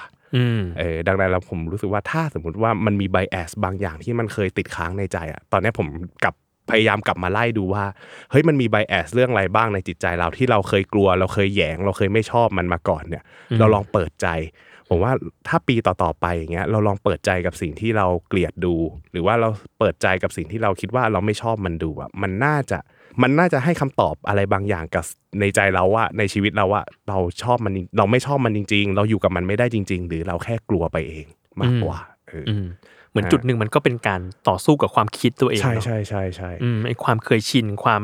[0.79, 5.87] เออดังนั้นแล้วผมรู้สึกว่าถ้าสมมุติว่ามันมีไบแอสบางอย่างที่มันเคยติดค้างในใจอะตอนเนี้ยผม
[6.23, 6.35] กลับ
[6.69, 7.83] พยายามกลับมาไล่ดูว่า
[8.31, 14.27] เฮ้ยมันมีไบแอสเรื่องอะไรบ้างในจิตใจเราที่เราเคยกลัว เราเคยแหยง เราเคยไม่ชอบมันมาก่อนเนี่ยอืมเราลองเปิดใจ
[14.89, 15.11] ผมว่า
[15.47, 18.75] ถ้าปีต่อๆไปอย่างเงี้ยเราลองเปิดใจกับสิ่งที่เราเกลียดดู
[19.11, 22.79] หรือว่าเราเปิดใจกับสิ่งที่เราคิดว่าเราไม่ชอบมันดูอะมันน่าจะ
[23.21, 25.05] มันน่าจะให้คำตอบอะไรบางอย่างกับ
[25.39, 31.25] ในใจเราว่าในชีวิตเราว่าเราชอบมันเราไม่ชอบมันจริง ๆ เราอยู่กับมันไม่ได้จริง ๆ หรือเราแค่กลัวไปเอง
[31.61, 31.99] มากกว่า
[32.29, 32.65] เออออืม
[33.09, 38.01] เหมือนฮะจุดหนึ่งมันก็เป็นการต่อสู้กับความคิดตัวเองใช่เนอะใช่ใช่ใช่อืมไอความเคยชินความ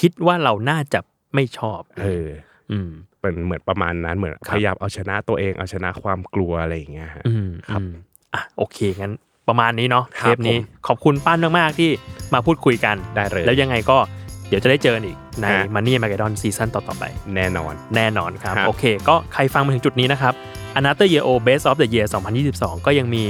[0.00, 1.00] คิดว่าเราน่าจะ
[1.34, 2.28] ไม่ชอบ เออ
[2.72, 7.92] อืมเป็นเหมือนประมาณนั้นเหมือนครับพยายามเอาชนะตัวเองเอาชนะความกลัวอะไรอย่างเงี้ยฮะอืมครับอืม
[8.34, 9.12] อะโอเคงั้น
[9.48, 11.90] ประมาณนี้เนาะคเทรับปนี้ผมขอบคุณป้านมากๆที่
[12.34, 17.04] มาพูดคุยกันได้เลยแล้วยังไงก็เดี๋ยวจะได้เจอกันอีกในฮะ Money m a g a d o n ซีซั่นต่อๆไป
[17.36, 20.34] แน่นอน แน่นอนครับครับ โอเค ก็ใครฟังมาถึงจุดนี้นะครับ
[20.78, 22.06] Another Year O Best of the Year
[22.46, 23.22] 2022 ก็ยังมี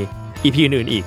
[0.44, 1.04] EP อื่นๆอีก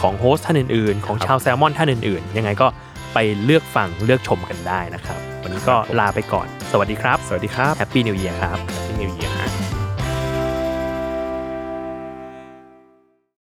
[0.00, 2.66] ของโฮสต์ท่านอื่นๆ ของชาวแซลมอนท่านอื่นๆ ยังไงก็
[3.14, 8.58] ไปเลือกฟังเลือกชมกันได้นะครับ วันนี้ก็ลาไปก่อน สวัสดีครับ สวัสดีครับ Happy New Year ครับ